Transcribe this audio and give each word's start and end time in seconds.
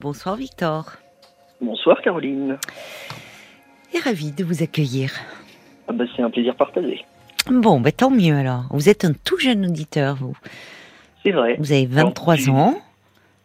Bonsoir 0.00 0.36
Victor. 0.36 0.92
Bonsoir 1.60 2.00
Caroline. 2.00 2.56
Et 3.92 3.98
ravi 3.98 4.32
de 4.32 4.44
vous 4.44 4.62
accueillir. 4.62 5.12
Ah 5.88 5.92
bah, 5.92 6.04
c'est 6.16 6.22
un 6.22 6.30
plaisir 6.30 6.54
partagé. 6.54 7.04
Bon, 7.50 7.80
bah, 7.80 7.92
tant 7.92 8.10
mieux 8.10 8.34
alors. 8.34 8.64
Vous 8.70 8.88
êtes 8.88 9.04
un 9.04 9.12
tout 9.12 9.38
jeune 9.38 9.66
auditeur, 9.66 10.16
vous. 10.16 10.34
C'est 11.22 11.32
vrai. 11.32 11.56
Vous 11.58 11.72
avez 11.72 11.84
23 11.84 12.34
Alors, 12.48 12.56
ans. 12.56 12.74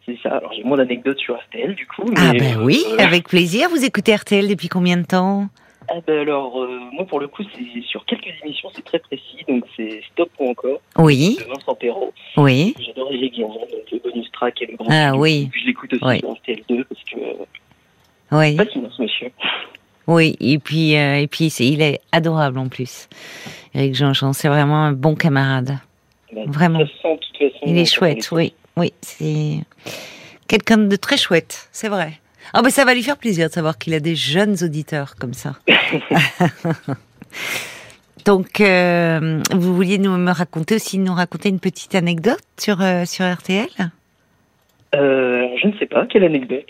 C'est 0.06 0.18
ça. 0.22 0.30
Alors 0.36 0.52
j'ai 0.54 0.64
moins 0.64 0.78
d'anecdotes 0.78 1.18
sur 1.18 1.36
RTL 1.36 1.74
du 1.74 1.86
coup. 1.86 2.04
Ah 2.16 2.32
ben 2.32 2.58
euh, 2.58 2.64
oui, 2.64 2.82
euh, 2.92 3.02
avec 3.02 3.28
plaisir. 3.28 3.68
Vous 3.68 3.84
écoutez 3.84 4.14
RTL 4.14 4.48
depuis 4.48 4.68
combien 4.68 4.96
de 4.96 5.04
temps? 5.04 5.48
Ah 5.88 5.94
bah, 6.06 6.20
alors 6.20 6.60
euh, 6.62 6.78
moi 6.92 7.04
pour 7.06 7.20
le 7.20 7.28
coup 7.28 7.42
c'est 7.54 7.80
sur 7.82 8.04
quelques 8.06 8.32
émissions 8.44 8.68
c'est 8.74 8.84
très 8.84 8.98
précis 8.98 9.44
donc 9.48 9.64
c'est 9.76 10.00
Stop 10.12 10.30
ou 10.38 10.50
encore 10.50 10.80
Oui, 10.98 11.36
de 11.40 11.44
Vincent 11.44 11.74
Perrault. 11.74 12.12
oui. 12.36 12.74
J'adore 12.78 13.10
les 13.12 13.30
Guillaume, 13.30 13.52
donc 13.52 13.90
le 13.92 13.98
bonus 13.98 14.30
track 14.32 14.60
et 14.62 14.66
le 14.66 14.76
grand. 14.76 14.86
Ah 14.90 15.16
oui. 15.16 15.48
Puis 15.50 15.62
je 15.62 15.66
l'écoute 15.66 15.92
aussi 15.94 16.04
Oui. 16.04 16.18
sur 16.20 16.32
RTL2 16.32 16.84
parce 16.84 17.02
que 17.04 17.18
euh, 17.18 17.44
Oui, 18.32 18.56
fascinant 18.56 18.90
ce 18.90 19.02
monsieur. 19.02 19.30
oui. 20.06 20.36
Et 20.40 20.58
puis, 20.58 20.96
euh, 20.96 21.18
et 21.20 21.26
puis 21.26 21.46
il 21.46 21.80
est 21.82 22.00
adorable 22.12 22.58
en 22.58 22.68
plus. 22.68 23.08
Eric 23.74 23.94
Jean-Jean, 23.94 24.32
c'est 24.32 24.48
vraiment 24.48 24.82
un 24.84 24.92
bon 24.92 25.14
camarade. 25.14 25.78
Bah, 26.32 26.40
Vraiment. 26.46 26.80
De 26.80 26.84
toute 26.84 26.94
façon, 26.96 27.14
de 27.14 27.20
toute 27.20 27.52
façon, 27.52 27.64
Il 27.66 27.78
est 27.78 27.84
chouette, 27.92 28.28
oui. 28.32 28.52
Oui, 28.76 28.92
c'est 29.00 29.58
quelqu'un 30.48 30.76
de 30.78 30.96
très 30.96 31.16
chouette, 31.16 31.68
c'est 31.72 31.88
vrai. 31.88 32.12
Ah 32.52 32.62
ben 32.62 32.70
ça 32.70 32.84
va 32.84 32.94
lui 32.94 33.02
faire 33.02 33.16
plaisir 33.16 33.48
de 33.48 33.52
savoir 33.52 33.78
qu'il 33.78 33.94
a 33.94 34.00
des 34.00 34.14
jeunes 34.16 34.56
auditeurs 34.62 35.14
comme 35.16 35.34
ça. 35.34 35.54
Donc, 38.24 38.60
euh, 38.60 39.40
vous 39.52 39.74
vouliez 39.74 39.98
nous 39.98 40.16
me 40.16 40.32
raconter 40.32 40.74
aussi, 40.76 40.98
nous 40.98 41.14
raconter 41.14 41.48
une 41.48 41.60
petite 41.60 41.94
anecdote 41.94 42.40
sur 42.58 42.80
euh, 42.82 43.04
sur 43.04 43.24
RTL 43.30 43.68
Euh, 44.94 45.46
je 45.62 45.68
ne 45.68 45.78
sais 45.78 45.86
pas 45.86 46.06
quelle 46.06 46.24
anecdote. 46.24 46.66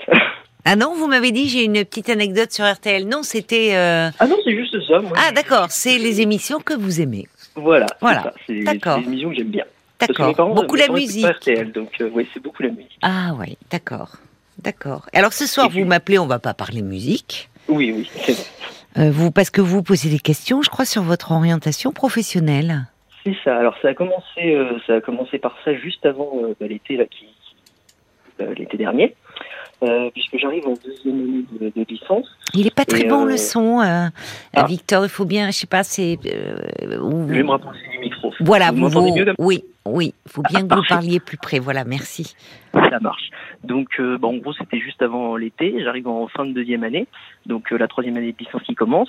Ah 0.65 0.77
non, 0.77 0.95
vous 0.95 1.07
m'avez 1.07 1.31
dit 1.31 1.49
j'ai 1.49 1.65
une 1.65 1.85
petite 1.85 2.11
anecdote 2.11 2.53
sur 2.53 2.71
RTL. 2.71 3.07
Non, 3.07 3.23
c'était. 3.23 3.71
euh, 3.75 4.11
ah 4.19 4.27
non 4.27 4.37
c'est 4.45 4.55
juste 4.57 4.77
ça. 4.87 4.99
Moi, 4.99 5.13
Ah 5.17 5.33
d'accord, 5.33 5.71
c'est 5.71 5.97
les 5.97 6.21
émissions 6.21 6.59
que 6.61 6.75
vous 6.75 7.01
aimez. 7.01 7.27
Voilà. 7.55 7.87
c'est 7.91 7.97
Voilà. 8.01 8.35
C'est 8.47 8.55
des 8.55 9.07
émissions 9.07 9.31
que 9.31 9.37
j'aime 9.37 9.49
bien. 9.49 9.65
D'accord. 9.99 10.55
Beaucoup 10.55 10.77
la 10.77 10.89
musique. 10.89 11.25
RTL, 11.25 11.73
donc 11.73 11.91
euh, 12.01 12.11
oui, 12.13 12.29
c'est 12.35 12.43
beaucoup 12.43 12.63
la 12.63 12.69
musique. 12.71 12.99
Ah 13.03 13.33
oui, 13.39 13.57
d'accord, 13.71 14.17
d'accord. 14.59 15.07
Alors 15.13 15.33
ce 15.33 15.47
soir, 15.47 15.69
puis- 15.69 15.81
vous 15.83 15.87
m'appelez, 15.89 16.19
on 16.19 16.27
va 16.27 16.39
pas 16.39 16.55
parler 16.55 16.83
musique. 16.83 17.51
Oui, 17.69 17.93
oui, 17.97 18.11
c'est 18.25 18.33
vrai. 18.33 18.45
Euh, 18.99 19.11
vous, 19.11 19.31
parce 19.31 19.51
que 19.51 19.61
vous 19.61 19.83
posez 19.83 20.09
des 20.09 20.19
questions, 20.21 20.63
je 20.63 20.71
crois, 20.71 20.85
sur 20.87 21.03
votre 21.03 21.33
orientation 21.33 21.93
professionnelle. 21.93 22.87
C'est 23.25 23.37
ça. 23.45 23.57
Alors 23.57 23.75
ça 23.83 23.89
a 23.89 23.95
commencé, 23.95 24.55
euh, 24.55 24.79
ça 24.87 24.95
a 24.95 25.01
commencé 25.01 25.39
par 25.39 25.55
ça 25.65 25.75
juste 25.75 26.07
avant 26.07 26.31
euh, 26.45 26.55
bah, 26.61 26.67
l'été 26.69 26.97
là, 26.97 27.05
qui, 27.05 27.27
qui- 27.27 28.43
euh, 28.45 28.55
l'été 28.55 28.77
dernier, 28.77 29.15
puisque 30.15 30.39
j'arrive 30.39 30.67
en 30.67 30.75
deuxième 30.83 31.21
année 31.21 31.45
de, 31.61 31.73
de 31.81 31.87
licence. 31.89 32.27
Il 32.55 32.67
est 32.67 32.75
pas 32.75 32.85
très 32.87 33.05
bon 33.05 33.25
le 33.25 33.37
son, 33.37 33.81
ah. 33.81 34.11
Victor. 34.67 35.05
Il 35.05 35.09
faut 35.11 35.25
bien, 35.27 35.51
je 35.51 35.57
sais 35.59 35.67
pas, 35.67 35.83
c'est. 35.83 36.19
vous- 36.99 37.27
Je 37.29 37.35
vais 37.35 37.43
me 37.43 37.51
rapprocher 37.51 37.81
du 37.93 37.99
micro. 37.99 38.16
Voilà, 38.41 38.71
vous 38.73 38.89
vous, 38.89 39.01
vous- 39.01 39.15
mieux 39.17 39.33
oui, 39.39 39.63
oui. 39.85 40.15
Il 40.27 40.33
faut 40.33 40.43
bien 40.43 40.51
Ah, 40.55 40.59
que 40.59 40.63
vous 40.63 40.69
parfait. 40.69 40.89
parliez 40.95 41.21
plus 41.21 41.37
près. 41.37 41.59
Voilà, 41.59 41.85
merci. 41.85 42.35
Ça 42.73 43.01
marche. 43.01 43.31
Donc, 43.65 43.89
euh, 43.99 44.19
bah, 44.19 44.29
en 44.29 44.35
gros, 44.37 44.53
c'était 44.53 44.79
juste 44.79 45.01
avant 45.03 45.37
l'été. 45.37 45.75
J'arrive 45.83 46.07
en 46.09 46.29
fin 46.29 46.45
de 46.45 46.53
deuxième 46.53 46.85
année, 46.85 47.07
donc 47.47 47.73
euh, 47.73 47.79
la 47.79 47.89
troisième 47.89 48.17
année 48.17 48.33
de 48.33 48.37
licence 48.39 48.63
qui 48.63 48.75
commence. 48.75 49.09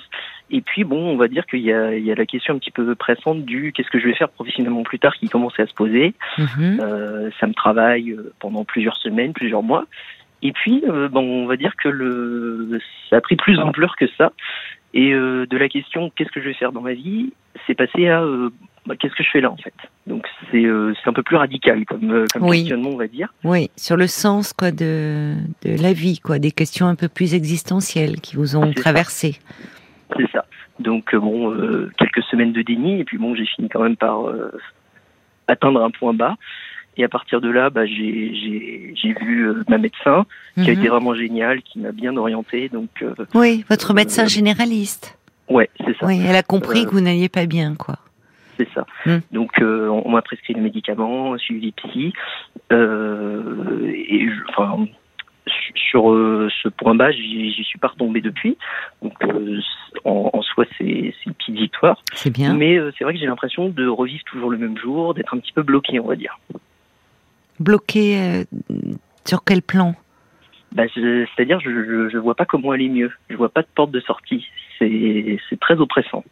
Et 0.50 0.60
puis, 0.62 0.84
bon, 0.84 0.98
on 1.10 1.16
va 1.16 1.28
dire 1.28 1.46
qu'il 1.46 1.60
y 1.60 1.72
a, 1.72 1.94
il 1.96 2.04
y 2.04 2.10
a 2.10 2.14
la 2.14 2.26
question 2.26 2.54
un 2.54 2.58
petit 2.58 2.70
peu 2.70 2.94
pressante 2.94 3.44
du 3.44 3.72
qu'est-ce 3.72 3.90
que 3.90 3.98
je 4.00 4.06
vais 4.06 4.14
faire 4.14 4.30
professionnellement 4.30 4.82
plus 4.82 4.98
tard 4.98 5.14
qui 5.16 5.28
commençait 5.28 5.62
à 5.62 5.66
se 5.66 5.74
poser. 5.74 6.14
Mhm. 6.38 6.78
Euh, 6.80 7.30
ça 7.38 7.46
me 7.46 7.54
travaille 7.54 8.16
pendant 8.40 8.64
plusieurs 8.64 8.96
semaines, 8.96 9.32
plusieurs 9.32 9.62
mois. 9.62 9.84
Et 10.42 10.52
puis, 10.52 10.82
bon, 11.10 11.42
on 11.44 11.46
va 11.46 11.56
dire 11.56 11.74
que 11.76 11.88
le, 11.88 12.78
ça 13.10 13.16
a 13.16 13.20
pris 13.20 13.34
plus 13.36 13.56
d'ampleur 13.56 13.96
que 13.96 14.06
ça. 14.16 14.32
Et 14.94 15.10
de 15.12 15.56
la 15.58 15.68
question 15.68 16.10
qu'est-ce 16.14 16.30
que 16.30 16.40
je 16.40 16.46
vais 16.46 16.54
faire 16.54 16.70
dans 16.72 16.80
ma 16.80 16.94
vie, 16.94 17.32
c'est 17.66 17.74
passé 17.74 18.08
à 18.08 18.24
bah, 18.88 18.96
qu'est-ce 18.98 19.14
que 19.14 19.22
je 19.22 19.30
fais 19.30 19.40
là 19.40 19.50
en 19.52 19.56
fait? 19.56 19.74
Donc 20.06 20.26
c'est 20.50 20.64
euh, 20.64 20.92
un 21.06 21.12
peu 21.12 21.22
plus 21.22 21.36
radical 21.36 21.84
comme, 21.84 22.10
euh, 22.10 22.24
comme 22.32 22.42
Oui. 22.44 22.58
questionnement, 22.60 22.90
on 22.90 22.96
va 22.96 23.06
dire. 23.06 23.32
Oui, 23.44 23.70
sur 23.76 23.96
le 23.96 24.06
sens 24.06 24.52
quoi 24.52 24.70
de 24.72 25.34
de 25.62 25.80
la 25.80 25.92
vie, 25.92 26.18
quoi, 26.18 26.38
des 26.38 26.50
questions 26.50 26.86
un 26.86 26.94
peu 26.96 27.08
plus 27.08 27.34
existentielles 27.34 28.20
qui 28.20 28.36
vous 28.36 28.56
ont 28.56 28.72
traversé. 28.72 29.38
C'est 30.16 30.30
ça. 30.32 30.44
Donc 30.80 31.12
euh, 31.14 31.20
bon, 31.20 31.52
euh, 31.52 31.90
quelques 31.98 32.22
semaines 32.30 32.52
de 32.52 32.62
déni, 32.62 33.00
et 33.00 33.04
puis 33.04 33.18
bon, 33.18 33.34
j'ai 33.34 33.46
fini 33.46 33.68
quand 33.68 33.82
même 33.82 33.96
par 33.96 34.26
euh, 34.28 34.50
atteindre 35.46 35.82
un 35.82 35.90
point 35.90 36.14
bas. 36.14 36.36
Et 36.96 37.04
à 37.04 37.08
partir 37.08 37.40
de 37.40 37.48
là, 37.48 37.70
bah, 37.70 37.86
j'ai 37.86 39.14
vu 39.20 39.46
euh, 39.48 39.62
ma 39.68 39.78
médecin, 39.78 40.26
qui 40.54 40.62
a 40.62 40.72
Mhm. 40.72 40.78
été 40.80 40.88
vraiment 40.88 41.14
géniale, 41.14 41.62
qui 41.62 41.78
m'a 41.78 41.92
bien 41.92 42.16
orienté. 42.16 42.68
Donc 42.70 42.90
Oui, 43.34 43.64
votre 43.70 43.94
médecin 43.94 44.26
généraliste. 44.26 45.16
ouais, 45.48 45.70
c'est 45.78 45.96
ça. 45.98 46.06
Oui, 46.06 46.20
elle 46.26 46.34
a 46.34 46.42
compris 46.42 46.86
que 46.86 46.90
vous 46.90 47.00
n'alliez 47.00 47.28
pas 47.28 47.46
bien, 47.46 47.76
quoi. 47.76 47.98
C'est 48.58 48.68
ça. 48.74 48.84
Hmm. 49.06 49.18
Donc 49.32 49.60
euh, 49.60 49.86
on, 49.88 50.10
m'a 50.10 50.20
prescrit 50.20 50.52
des 50.52 50.60
médicaments, 50.60 51.38
suivi 51.38 51.72
psy. 51.72 52.12
Euh, 52.72 53.82
et 53.86 54.28
je- 54.28 54.42
enfin, 54.50 54.84
su- 55.46 55.72
sur 55.76 56.10
euh, 56.10 56.48
ce 56.62 56.68
point 56.68 56.94
bas, 56.96 57.10
j'y 57.12 57.62
suis 57.64 57.78
pas 57.78 57.88
retombé 57.88 58.20
depuis. 58.20 58.58
Donc 59.00 59.14
euh, 59.24 59.60
en, 60.04 60.28
en 60.32 60.42
soi, 60.42 60.64
c'est 60.76 60.84
une 60.84 61.34
petite 61.34 61.54
victoire. 61.54 62.02
C'est 62.14 62.30
bien. 62.32 62.52
Mais 62.54 62.76
euh, 62.78 62.90
c'est 62.98 63.04
vrai 63.04 63.14
que 63.14 63.20
j'ai 63.20 63.26
l'impression 63.26 63.68
de 63.68 63.86
revivre 63.86 64.24
toujours 64.24 64.50
le 64.50 64.58
même 64.58 64.76
jour, 64.76 65.14
d'être 65.14 65.32
un 65.34 65.38
petit 65.38 65.52
peu 65.52 65.62
bloqué, 65.62 66.00
on 66.00 66.06
va 66.08 66.16
dire. 66.16 66.38
Bloqué 67.60 68.44
sur 69.24 69.44
quel 69.44 69.62
plan? 69.62 69.94
Bah, 70.72 70.84
C'est-à-dire, 70.94 71.60
je, 71.60 71.70
je, 71.70 72.08
je 72.10 72.18
vois 72.18 72.34
pas 72.34 72.44
comment 72.44 72.72
aller 72.72 72.88
mieux. 72.88 73.10
Je 73.30 73.36
vois 73.36 73.48
pas 73.48 73.62
de 73.62 73.68
porte 73.74 73.90
de 73.90 74.00
sortie. 74.00 74.46
C'est 74.78 75.38
très 75.60 75.74
oppressant. 75.80 76.24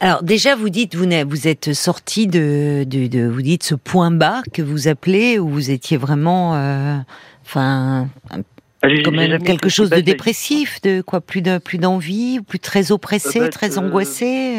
Alors 0.00 0.22
déjà, 0.22 0.54
vous 0.56 0.68
dites, 0.68 0.94
vous, 0.94 1.06
vous 1.26 1.48
êtes 1.48 1.72
sorti 1.72 2.26
de, 2.26 2.84
de, 2.84 3.06
de- 3.06 3.26
vous 3.26 3.42
dites 3.42 3.62
ce 3.62 3.74
point 3.74 4.10
bas 4.10 4.42
que 4.52 4.62
vous 4.62 4.88
appelez 4.88 5.38
où 5.38 5.48
vous 5.48 5.70
étiez 5.70 5.96
vraiment, 5.96 6.54
euh, 6.56 6.96
enfin, 7.44 8.08
Ah, 8.30 8.88
quand 9.04 9.12
même 9.12 9.42
quelque 9.42 9.68
chose 9.68 9.90
de 9.90 10.00
dépressif, 10.00 10.80
de 10.82 11.00
quoi, 11.00 11.20
plus 11.20 11.40
de, 11.42 11.58
plus 11.58 11.78
d'envie, 11.78 12.40
plus 12.40 12.58
très 12.58 12.92
oppressé, 12.92 13.40
Euh, 13.40 13.44
bah, 13.44 13.48
très 13.48 13.78
euh, 13.78 13.80
angoissé. 13.80 14.56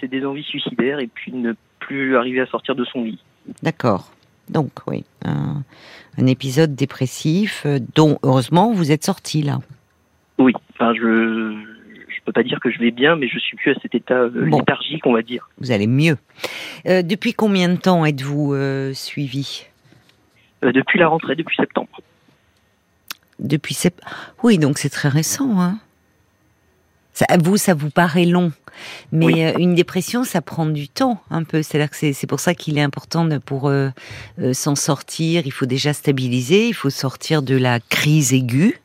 C'est 0.00 0.08
des 0.08 0.24
envies 0.26 0.42
suicidaires 0.42 0.98
et 0.98 1.06
puis 1.06 1.32
ne 1.32 1.52
plus 1.78 2.16
arriver 2.16 2.40
à 2.40 2.46
sortir 2.46 2.74
de 2.74 2.84
son 2.84 3.04
lit. 3.04 3.20
D'accord. 3.62 4.10
Donc 4.50 4.70
oui, 4.86 5.04
un, 5.24 5.62
un 6.18 6.26
épisode 6.26 6.74
dépressif 6.74 7.66
dont 7.94 8.18
heureusement 8.22 8.72
vous 8.72 8.92
êtes 8.92 9.04
sorti 9.04 9.42
là. 9.42 9.60
Oui, 10.38 10.52
enfin, 10.74 10.92
je 10.94 11.54
peux 12.26 12.32
pas 12.32 12.42
dire 12.42 12.60
que 12.60 12.70
je 12.70 12.78
vais 12.78 12.90
bien, 12.90 13.16
mais 13.16 13.28
je 13.28 13.38
suis 13.38 13.56
plus 13.56 13.70
à 13.70 13.74
cet 13.80 13.94
état 13.94 14.14
euh, 14.14 14.46
Bon. 14.48 14.58
léthargique, 14.58 15.06
on 15.06 15.12
va 15.14 15.22
dire. 15.22 15.48
Vous 15.58 15.70
allez 15.70 15.86
mieux. 15.86 16.18
Euh, 16.86 17.02
depuis 17.02 17.32
combien 17.32 17.68
de 17.68 17.76
temps 17.76 18.04
êtes-vous 18.04 18.52
euh, 18.52 18.92
suivi? 18.92 19.66
Euh, 20.64 20.72
depuis 20.72 20.98
la 20.98 21.08
rentrée, 21.08 21.36
depuis 21.36 21.56
septembre. 21.56 22.00
Depuis 23.38 23.74
sept... 23.74 24.00
Oui, 24.42 24.58
donc 24.58 24.78
c'est 24.78 24.88
très 24.90 25.08
récent. 25.08 25.60
Hein 25.60 25.78
ça, 27.12 27.26
vous, 27.42 27.56
ça 27.56 27.74
vous 27.74 27.90
paraît 27.90 28.26
long. 28.26 28.52
Mais 29.10 29.54
Oui. 29.54 29.62
une 29.62 29.74
dépression, 29.74 30.24
ça 30.24 30.42
prend 30.42 30.66
du 30.66 30.88
temps, 30.88 31.22
un 31.30 31.44
peu. 31.44 31.62
C'est-à-dire 31.62 31.88
que 31.90 31.96
c'est, 31.96 32.26
pour 32.26 32.40
ça 32.40 32.54
qu'il 32.54 32.76
est 32.76 32.82
important 32.82 33.24
de, 33.24 33.38
pour 33.38 33.68
euh, 33.68 33.88
euh, 34.38 34.52
s'en 34.52 34.74
sortir. 34.74 35.46
Il 35.46 35.52
faut 35.52 35.64
déjà 35.64 35.94
stabiliser, 35.94 36.68
il 36.68 36.74
faut 36.74 36.90
sortir 36.90 37.40
de 37.42 37.56
la 37.56 37.80
crise 37.80 38.34
aiguë, 38.34 38.80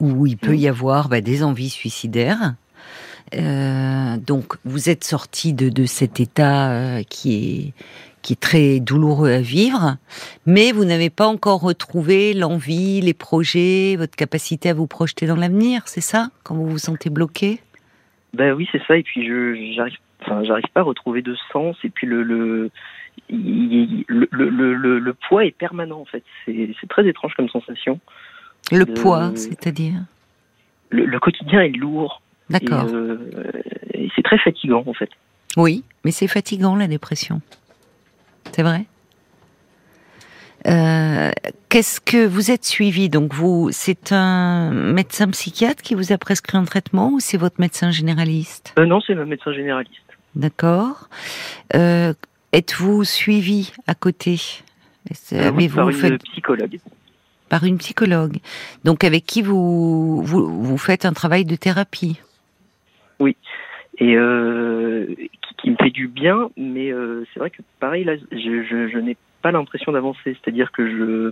où 0.00 0.26
il 0.26 0.38
peut 0.38 0.56
y 0.56 0.68
avoir 0.68 1.08
bah, 1.08 1.20
des 1.20 1.42
envies 1.42 1.70
suicidaires. 1.70 2.54
Euh, 3.34 4.16
donc, 4.18 4.54
vous 4.64 4.88
êtes 4.88 5.04
sorti 5.04 5.52
de, 5.52 5.68
de 5.68 5.84
cet 5.84 6.20
état 6.20 6.70
euh, 6.70 7.02
qui 7.08 7.34
est 7.34 7.72
qui 8.22 8.32
est 8.32 8.40
très 8.40 8.80
douloureux 8.80 9.30
à 9.30 9.40
vivre, 9.40 9.98
mais 10.46 10.72
vous 10.72 10.84
n'avez 10.84 11.10
pas 11.10 11.28
encore 11.28 11.60
retrouvé 11.60 12.34
l'envie, 12.34 13.00
les 13.00 13.14
projets, 13.14 13.94
votre 13.96 14.16
capacité 14.16 14.68
à 14.70 14.74
vous 14.74 14.88
projeter 14.88 15.26
dans 15.28 15.36
l'avenir, 15.36 15.82
c'est 15.86 16.00
ça 16.00 16.30
Quand 16.42 16.56
vous 16.56 16.66
vous 16.66 16.78
sentez 16.78 17.08
bloqué? 17.08 17.60
Ben 18.34 18.52
oui, 18.52 18.68
c'est 18.72 18.82
ça. 18.88 18.96
Et 18.96 19.04
puis 19.04 19.24
je 19.24 19.72
j'arrive, 19.76 19.96
enfin, 20.22 20.42
j'arrive 20.42 20.64
pas 20.74 20.80
à 20.80 20.82
retrouver 20.82 21.22
de 21.22 21.36
sens. 21.52 21.76
Et 21.84 21.88
puis 21.88 22.08
le 22.08 22.24
le 22.24 22.70
il- 23.30 24.04
le, 24.08 24.26
le, 24.32 24.48
le, 24.48 24.74
le- 24.74 24.98
le 24.98 25.14
poids 25.14 25.44
est 25.44 25.56
permanent 25.56 26.00
en 26.00 26.04
fait. 26.04 26.24
C'est 26.44 26.74
c'est 26.80 26.88
très 26.88 27.06
étrange 27.06 27.34
comme 27.36 27.48
sensation. 27.48 28.00
Le 28.72 28.80
Euh, 28.90 28.94
poids, 28.94 29.30
c'est-à-dire? 29.36 30.00
le 30.90 31.18
quotidien 31.20 31.60
est 31.60 31.68
lourd. 31.76 32.22
D'accord. 32.50 32.84
euh, 32.92 33.18
et 33.92 34.08
c'est 34.14 34.22
très 34.22 34.38
fatigant 34.38 34.84
en 34.86 34.94
fait. 34.94 35.10
Oui, 35.56 35.84
mais 36.04 36.10
c'est 36.10 36.28
fatigant 36.28 36.76
la 36.76 36.86
dépression. 36.86 37.40
C'est 38.52 38.62
vrai? 38.62 38.84
Euh, 40.66 41.30
Qu'est-ce 41.68 42.00
que 42.00 42.26
vous 42.26 42.50
êtes 42.50 42.64
suivi? 42.64 43.08
Donc 43.08 43.34
vous, 43.34 43.70
c'est 43.72 44.12
un 44.12 44.70
médecin 44.70 45.28
psychiatre 45.28 45.82
qui 45.82 45.94
vous 45.94 46.12
a 46.12 46.18
prescrit 46.18 46.56
un 46.56 46.64
traitement 46.64 47.10
ou 47.10 47.20
c'est 47.20 47.36
votre 47.36 47.60
médecin 47.60 47.90
généraliste? 47.90 48.74
Euh, 48.78 48.86
non, 48.86 49.00
c'est 49.00 49.14
ma 49.14 49.24
médecin 49.24 49.52
généraliste. 49.52 49.94
D'accord. 50.34 51.08
Euh, 51.74 52.14
Êtes-vous 52.52 53.04
suivi 53.04 53.72
à 53.86 53.94
côté? 53.94 54.40
Euh, 55.32 55.50
oui, 55.50 55.68
par 55.68 55.88
une 55.90 56.18
psychologue. 56.18 56.78
par 57.48 57.64
une 57.64 57.78
psychologue. 57.78 58.38
Donc 58.84 59.04
avec 59.04 59.26
qui 59.26 59.42
vous, 59.42 60.22
vous, 60.22 60.62
vous 60.62 60.78
faites 60.78 61.04
un 61.04 61.12
travail 61.12 61.44
de 61.44 61.54
thérapie? 61.54 62.18
Oui. 63.18 63.36
Et 63.98 64.14
euh, 64.16 65.06
qui, 65.16 65.54
qui, 65.56 65.70
me 65.70 65.76
fait 65.76 65.90
du 65.90 66.06
bien, 66.06 66.50
mais 66.56 66.92
euh, 66.92 67.24
c'est 67.32 67.40
vrai 67.40 67.50
que 67.50 67.62
pareil, 67.80 68.04
là, 68.04 68.16
je, 68.30 68.62
je, 68.62 68.88
je 68.88 68.98
n'ai 68.98 69.16
pas 69.40 69.52
l'impression 69.52 69.92
d'avancer. 69.92 70.36
C'est-à-dire 70.42 70.70
que 70.70 70.86
je, 70.86 71.30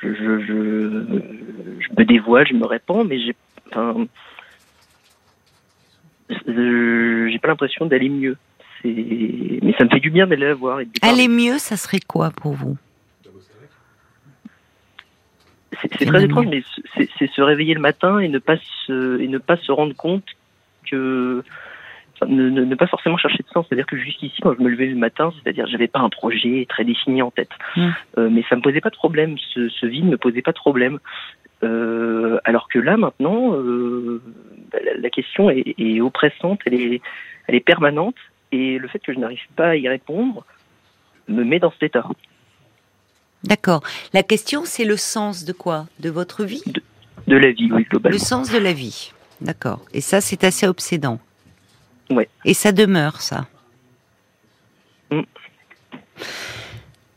je, 0.00 0.40
je, 0.40 0.52
me 1.96 2.04
dévoile, 2.04 2.46
je 2.46 2.54
me 2.54 2.66
répands, 2.66 3.04
mais 3.04 3.18
j'ai 3.20 3.34
enfin, 3.70 4.06
j'ai 6.28 7.38
pas 7.38 7.48
l'impression 7.48 7.86
d'aller 7.86 8.10
mieux. 8.10 8.36
Mais 8.84 9.74
ça 9.78 9.84
me 9.84 9.90
fait 9.90 10.00
du 10.00 10.10
bien 10.10 10.26
d'aller 10.26 10.46
la 10.46 10.54
voir. 10.54 10.80
aller 11.02 11.28
mieux, 11.28 11.58
ça 11.58 11.76
serait 11.76 12.00
quoi 12.00 12.30
pour 12.30 12.52
vous? 12.52 12.76
C'est 15.98 16.06
très 16.06 16.24
étrange, 16.24 16.46
mais 16.46 16.62
c'est 16.96 17.30
se 17.30 17.40
réveiller 17.40 17.74
le 17.74 17.80
matin 17.80 18.18
et 18.18 18.28
ne 18.28 18.38
pas 18.38 18.56
se, 18.86 19.20
et 19.20 19.26
ne 19.26 19.38
pas 19.38 19.56
se 19.56 19.72
rendre 19.72 19.94
compte 19.96 20.24
que 20.92 21.42
ne, 22.26 22.50
ne, 22.50 22.74
pas 22.74 22.86
forcément 22.86 23.16
chercher 23.16 23.42
de 23.42 23.48
sens. 23.48 23.66
C'est-à-dire 23.68 23.86
que 23.86 23.96
jusqu'ici, 23.96 24.40
quand 24.42 24.54
je 24.54 24.62
me 24.62 24.68
levais 24.68 24.86
le 24.86 24.96
matin, 24.96 25.32
c'est-à-dire 25.42 25.66
j'avais 25.66 25.88
pas 25.88 26.00
un 26.00 26.08
projet 26.08 26.66
très 26.68 26.84
défini 26.84 27.22
en 27.22 27.30
tête, 27.30 27.50
mmh. 27.76 27.88
euh, 28.18 28.28
mais 28.30 28.44
ça 28.48 28.56
me 28.56 28.62
posait 28.62 28.80
pas 28.80 28.90
de 28.90 28.96
problème. 28.96 29.36
Ce, 29.54 29.68
ce 29.68 29.86
vide 29.86 30.04
me 30.04 30.16
posait 30.16 30.42
pas 30.42 30.52
de 30.52 30.58
problème. 30.58 30.98
Euh, 31.62 32.38
alors 32.44 32.68
que 32.68 32.78
là, 32.78 32.96
maintenant, 32.96 33.54
euh, 33.54 34.20
bah, 34.72 34.78
la, 34.84 34.94
la, 35.00 35.10
question 35.10 35.48
est, 35.48 35.74
est, 35.78 36.00
oppressante, 36.00 36.60
elle 36.66 36.74
est, 36.74 37.00
elle 37.46 37.54
est 37.54 37.60
permanente, 37.60 38.16
et 38.50 38.78
le 38.78 38.88
fait 38.88 38.98
que 38.98 39.12
je 39.12 39.18
n'arrive 39.18 39.46
pas 39.56 39.68
à 39.68 39.76
y 39.76 39.88
répondre 39.88 40.44
me 41.28 41.44
met 41.44 41.60
dans 41.60 41.70
cet 41.70 41.84
état. 41.84 42.04
D'accord. 43.44 43.82
La 44.12 44.22
question, 44.22 44.62
c'est 44.64 44.84
le 44.84 44.96
sens 44.96 45.44
de 45.44 45.52
quoi? 45.52 45.86
De 46.00 46.10
votre 46.10 46.44
vie? 46.44 46.62
De, 46.66 46.82
de, 47.28 47.36
la 47.36 47.52
vie, 47.52 47.70
oui, 47.72 47.84
globalement. 47.88 48.14
Le 48.14 48.18
sens 48.18 48.52
de 48.52 48.58
la 48.58 48.72
vie. 48.72 49.12
D'accord. 49.42 49.84
Et 49.92 50.00
ça, 50.00 50.20
c'est 50.20 50.44
assez 50.44 50.66
obsédant. 50.66 51.18
Ouais. 52.10 52.28
Et 52.44 52.54
ça 52.54 52.72
demeure, 52.72 53.20
ça. 53.20 53.46
Mm. 55.10 55.22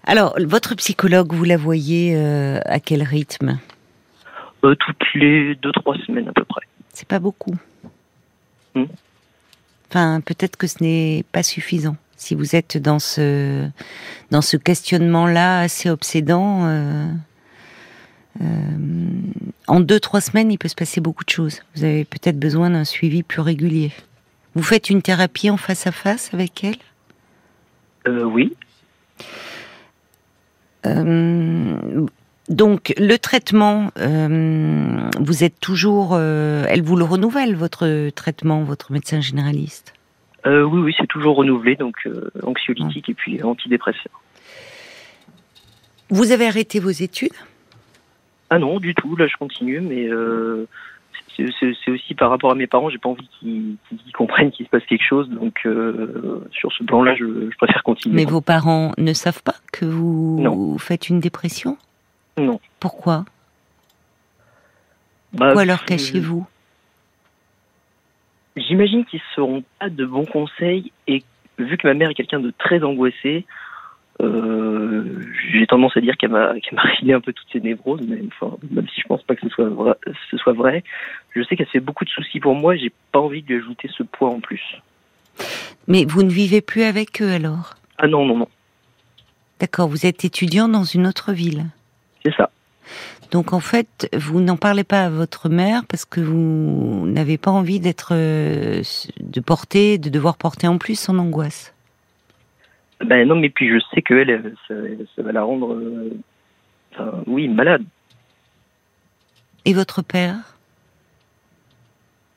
Alors, 0.05 0.35
votre 0.39 0.75
psychologue, 0.75 1.33
vous 1.33 1.43
la 1.43 1.57
voyez 1.57 2.15
euh, 2.15 2.59
à 2.65 2.79
quel 2.79 3.03
rythme? 3.03 3.59
Euh, 4.63 4.75
Toutes 4.75 5.13
les 5.15 5.55
deux, 5.55 5.71
trois 5.71 5.95
semaines 6.05 6.27
à 6.27 6.33
peu 6.33 6.43
près. 6.43 6.61
C'est 6.93 7.07
pas 7.07 7.19
beaucoup. 7.19 7.55
Mm. 8.73 8.85
Enfin, 9.89 10.21
peut-être 10.21 10.57
que 10.57 10.67
ce 10.67 10.83
n'est 10.83 11.23
pas 11.31 11.43
suffisant 11.43 11.95
si 12.17 12.35
vous 12.35 12.55
êtes 12.55 12.77
dans 12.77 12.99
ce 12.99 13.67
dans 14.31 14.41
ce 14.41 14.57
questionnement-là 14.57 15.59
assez 15.59 15.89
obsédant, 15.89 16.65
euh, 16.65 17.07
en 19.67 19.79
deux 19.79 19.99
trois 19.99 20.21
semaines, 20.21 20.51
il 20.51 20.57
peut 20.57 20.67
se 20.67 20.75
passer 20.75 21.01
beaucoup 21.01 21.23
de 21.23 21.29
choses. 21.29 21.61
Vous 21.75 21.83
avez 21.83 22.05
peut-être 22.05 22.39
besoin 22.39 22.69
d'un 22.69 22.83
suivi 22.83 23.23
plus 23.23 23.41
régulier. 23.41 23.91
Vous 24.53 24.63
faites 24.63 24.89
une 24.89 25.01
thérapie 25.01 25.49
en 25.49 25.57
face 25.57 25.87
à 25.87 25.91
face 25.91 26.33
avec 26.33 26.63
elle? 26.63 26.77
Euh, 28.07 28.23
Oui. 28.23 28.55
Euh, 30.85 32.05
donc 32.47 32.93
le 32.97 33.17
traitement, 33.17 33.91
euh, 33.97 35.09
vous 35.19 35.43
êtes 35.43 35.59
toujours, 35.59 36.15
elle 36.15 36.83
vous 36.83 36.95
le 36.95 37.03
renouvelle 37.03 37.55
votre 37.55 38.09
traitement, 38.11 38.63
votre 38.63 38.91
médecin 38.91 39.19
généraliste? 39.19 39.93
Oui, 40.45 40.79
oui, 40.79 40.95
c'est 40.99 41.07
toujours 41.07 41.37
renouvelé, 41.37 41.75
donc 41.75 42.07
anxiolytique 42.43 43.09
et 43.09 43.15
puis 43.15 43.41
antidépresseur. 43.41 44.21
Vous 46.11 46.31
avez 46.31 46.45
arrêté 46.45 46.79
vos 46.79 46.91
études? 46.91 47.33
Ah 48.49 48.59
non, 48.59 48.79
du 48.79 48.93
tout. 48.93 49.15
Là, 49.15 49.27
je 49.27 49.35
continue, 49.37 49.79
mais 49.81 50.07
euh, 50.07 50.67
c'est 51.37 51.91
aussi 51.91 52.13
par 52.13 52.29
rapport 52.29 52.51
à 52.51 52.55
mes 52.55 52.67
parents. 52.67 52.89
J'ai 52.89 52.97
pas 52.97 53.09
envie 53.09 53.27
qu'ils 53.39 53.77
qu 53.89 54.11
comprennent 54.13 54.51
qu'il 54.51 54.65
se 54.65 54.69
passe 54.69 54.85
quelque 54.85 55.03
chose, 55.03 55.29
donc 55.29 55.61
euh, 55.65 56.47
sur 56.51 56.71
ce 56.71 56.83
plan-là, 56.83 57.15
je, 57.15 57.25
je, 57.51 57.57
préfère 57.57 57.83
continuer. 57.83 58.15
Mais 58.15 58.25
vos 58.25 58.41
parents 58.41 58.93
ne 58.97 59.13
savent 59.13 59.43
pas 59.43 59.55
que 59.71 59.85
vous 59.85 60.39
non. 60.39 60.77
faites 60.77 61.09
une 61.09 61.19
dépression? 61.19 61.77
Non. 62.37 62.59
Pourquoi? 62.79 63.25
Bah, 65.33 65.47
Pourquoi 65.47 65.65
leur 65.65 65.85
cachez-vous? 65.85 66.45
J'imagine 68.55 69.03
qu'ils 69.05 69.19
ne 69.19 69.35
seront 69.35 69.63
pas 69.79 69.89
de 69.89 70.05
bons 70.05 70.25
conseils 70.25 70.91
et 71.07 71.23
vu 71.57 71.77
que 71.77 71.87
ma 71.87 71.93
mère 71.93 72.09
est 72.09 72.13
quelqu'un 72.13 72.39
de 72.39 72.53
très 72.57 72.83
angoissé, 72.83 73.45
euh, 74.21 75.19
j'ai 75.51 75.67
tendance 75.67 75.95
à 75.97 76.01
dire 76.01 76.15
qu'elle 76.17 76.31
m'a 76.31 76.57
qu 76.59 76.73
m'a 76.73 76.87
filé 76.95 77.13
un 77.13 77.21
peu 77.21 77.33
toutes 77.33 77.49
ses 77.51 77.59
névroses, 77.59 78.01
mais 78.07 78.21
enfin, 78.27 78.55
même 78.71 78.87
si 78.87 79.01
je 79.01 79.07
pense 79.07 79.23
pas 79.23 79.35
que 79.35 79.41
ce 79.41 79.49
soit 79.49 79.69
vrai, 79.69 79.95
ce 80.31 80.37
soit 80.37 80.53
vrai 80.53 80.83
je 81.35 81.43
sais 81.43 81.55
qu'elle 81.55 81.67
fait 81.67 81.81
beaucoup 81.81 82.05
de 82.05 82.09
soucis 82.09 82.39
pour 82.39 82.55
moi 82.55 82.75
j'ai 82.75 82.91
pas 83.11 83.19
envie 83.19 83.41
de 83.41 83.47
lui 83.47 83.57
ajouter 83.57 83.89
ce 83.95 84.03
poids 84.03 84.29
en 84.29 84.39
plus. 84.39 84.63
Mais 85.87 86.05
vous 86.05 86.23
ne 86.23 86.29
vivez 86.29 86.61
plus 86.61 86.83
avec 86.83 87.21
eux 87.21 87.31
alors? 87.31 87.75
Ah 87.97 88.07
non, 88.07 88.25
non, 88.25 88.37
non. 88.37 88.47
D'accord, 89.59 89.87
vous 89.87 90.05
êtes 90.05 90.25
étudiant 90.25 90.67
dans 90.67 90.83
une 90.83 91.07
autre 91.07 91.31
ville 91.31 91.65
C'est 92.23 92.33
ça. 92.35 92.49
Donc 93.31 93.53
en 93.53 93.59
fait, 93.59 94.09
vous 94.15 94.39
n'en 94.39 94.57
parlez 94.57 94.83
pas 94.83 95.05
à 95.05 95.09
votre 95.09 95.49
mère 95.49 95.83
parce 95.87 96.05
que 96.05 96.21
vous 96.21 97.05
n'avez 97.05 97.37
pas 97.37 97.51
envie 97.51 97.79
d'être, 97.79 98.13
euh, 98.13 98.81
de 99.19 99.39
porter, 99.41 99.97
de 99.97 100.09
devoir 100.09 100.37
porter 100.37 100.67
en 100.67 100.77
plus 100.77 100.99
son 100.99 101.19
angoisse. 101.19 101.74
Ben 103.01 103.27
non, 103.27 103.35
mais 103.35 103.49
puis 103.49 103.69
je 103.69 103.79
sais 103.93 104.01
que 104.01 104.13
elle, 104.13 104.53
ça, 104.67 104.73
ça, 105.15 105.21
va 105.21 105.31
la 105.31 105.43
rendre, 105.43 105.73
euh, 105.73 106.17
enfin, 106.93 107.23
oui, 107.27 107.47
malade. 107.47 107.83
Et 109.65 109.73
votre 109.73 110.01
père? 110.01 110.35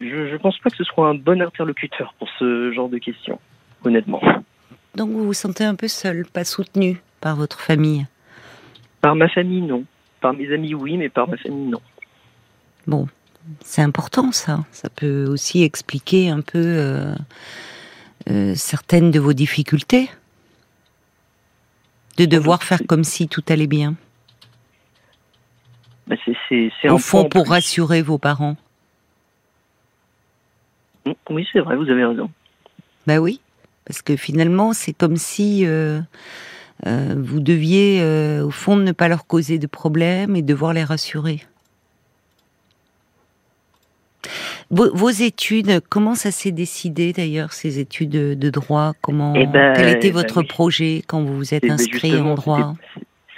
Je 0.01 0.29
je 0.29 0.37
pense 0.37 0.59
pas 0.59 0.71
que 0.71 0.77
ce 0.77 0.85
soit 0.85 1.09
un 1.09 1.15
bon 1.15 1.41
interlocuteur 1.43 2.15
pour 2.19 2.29
ce 2.39 2.73
genre 2.73 2.89
de 2.89 2.99
questions, 2.99 3.39
honnêtement. 3.85 4.21
Donc 4.95 5.11
vous 5.11 5.25
vous 5.25 5.33
sentez 5.33 5.65
un 5.65 5.75
peu 5.75 5.89
seul, 5.89 6.25
pas 6.27 6.45
soutenu 6.45 7.01
par 7.21 7.37
votre 7.37 7.61
famille? 7.61 8.07
Par 9.01 9.15
ma 9.15 9.29
famille, 9.29 9.63
non. 9.63 9.85
Par 10.21 10.35
mes 10.35 10.53
amis, 10.53 10.75
oui, 10.75 10.97
mais 10.97 11.09
par 11.09 11.29
ma 11.29 11.37
famille, 11.37 11.69
non. 11.69 11.81
Bon, 12.87 13.07
c'est 13.61 13.83
important 13.83 14.33
ça. 14.33 14.65
Ça 14.73 14.89
peut 14.89 15.27
aussi 15.29 15.63
expliquer 15.63 16.31
un 16.31 16.41
peu 16.41 16.59
euh, 16.59 17.15
euh, 18.31 18.55
certaines 18.55 19.11
de 19.11 19.21
vos 19.21 19.33
difficultés. 19.33 20.11
De 22.19 22.25
devoir 22.25 22.63
faire 22.63 22.81
comme 22.87 23.05
si 23.05 23.29
tout 23.29 23.45
allait 23.49 23.67
bien. 23.67 23.95
Bah 26.09 26.17
c'est 26.49 26.71
Au 26.89 26.99
fond, 26.99 27.29
pour 27.29 27.45
plus. 27.45 27.51
rassurer 27.51 28.03
vos 28.03 28.19
parents. 28.19 28.57
Oui, 31.31 31.47
c'est 31.53 31.61
vrai, 31.61 31.77
vous 31.77 31.89
avez 31.89 32.05
raison. 32.05 32.31
Bah 33.07 33.19
oui, 33.19 33.41
parce 33.87 34.03
que 34.03 34.17
finalement, 34.17 34.73
c'est 34.73 34.93
comme 34.93 35.17
si 35.17 35.65
euh, 35.65 36.01
euh, 36.87 37.15
vous 37.17 37.41
deviez, 37.41 38.01
euh, 38.03 38.45
au 38.45 38.51
fond, 38.51 38.77
ne 38.77 38.93
pas 38.93 39.09
leur 39.09 39.27
causer 39.27 39.59
de 39.59 39.67
problèmes 39.67 40.37
et 40.37 40.43
devoir 40.43 40.73
les 40.73 40.85
rassurer. 40.85 41.47
Vos, 44.71 44.95
vos 44.95 45.09
études, 45.09 45.81
comment 45.89 46.15
ça 46.15 46.31
s'est 46.31 46.53
décidé 46.53 47.13
d'ailleurs, 47.13 47.53
ces 47.53 47.79
études 47.79 48.11
de, 48.11 48.35
de 48.35 48.51
droit? 48.51 48.93
Comment, 49.01 49.35
eh 49.35 49.47
ben, 49.47 49.73
Quel 49.75 49.89
était 49.89 50.11
votre 50.11 50.43
ben, 50.43 50.47
projet 50.47 51.03
quand 51.07 51.23
vous 51.23 51.37
vous 51.37 51.55
êtes 51.55 51.69
inscrit 51.71 52.19
en 52.21 52.35
droit? 52.35 52.75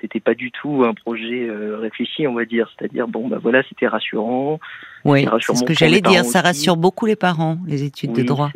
c'était 0.00 0.20
pas 0.20 0.34
du 0.34 0.50
tout 0.50 0.84
un 0.84 0.94
projet 0.94 1.46
euh, 1.48 1.76
réfléchi, 1.78 2.26
on 2.26 2.34
va 2.34 2.44
dire. 2.44 2.70
C'est-à-dire, 2.76 3.06
bon, 3.06 3.28
bah 3.28 3.38
voilà, 3.40 3.62
c'était 3.68 3.86
rassurant. 3.86 4.58
Oui, 5.04 5.26
c'est 5.40 5.54
ce 5.54 5.64
que 5.64 5.74
j'allais 5.74 6.00
dire. 6.00 6.24
Ça 6.24 6.40
rassure 6.40 6.76
beaucoup 6.76 7.06
les 7.06 7.16
parents, 7.16 7.58
les 7.66 7.84
études 7.84 8.10
oui, 8.16 8.22
de 8.22 8.26
droit. 8.26 8.50